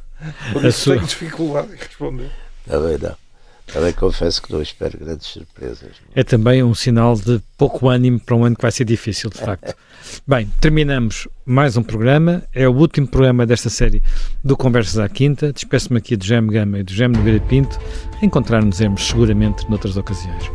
Por 0.54 0.66
isso 0.66 0.82
sua... 0.82 0.96
tenho 0.96 1.08
dificuldade 1.08 1.74
em 1.74 1.78
responder. 1.78 2.32
Também 2.68 2.98
não. 2.98 3.29
Também 3.72 3.94
confesso 3.94 4.42
que 4.42 4.52
não 4.52 4.62
espero 4.62 4.98
grandes 4.98 5.28
surpresas. 5.28 5.92
É 6.16 6.24
também 6.24 6.64
um 6.64 6.74
sinal 6.74 7.16
de 7.16 7.40
pouco 7.58 7.88
ânimo 7.88 8.20
para 8.20 8.36
um 8.36 8.44
ano 8.44 8.56
que 8.56 8.62
vai 8.62 8.72
ser 8.72 8.86
difícil, 8.86 9.30
de 9.30 9.38
facto. 9.38 9.76
Bem, 10.28 10.52
terminamos 10.60 11.28
mais 11.46 11.78
um 11.78 11.84
programa. 11.84 12.44
É 12.54 12.68
o 12.68 12.74
último 12.74 13.08
programa 13.08 13.46
desta 13.46 13.70
série 13.70 14.02
do 14.44 14.58
Conversas 14.58 14.98
à 14.98 15.08
Quinta. 15.08 15.54
Despeço-me 15.54 16.00
aqui 16.00 16.16
do 16.16 16.26
Gem 16.26 16.48
Gama 16.48 16.80
e 16.80 16.84
do 16.84 16.92
Gem 16.92 17.10
Nogueira 17.10 17.40
Pinto. 17.42 17.80
Encontrar-nos 18.22 18.78
seguramente 18.78 19.70
noutras 19.70 19.98
ocasiões. 19.98 20.50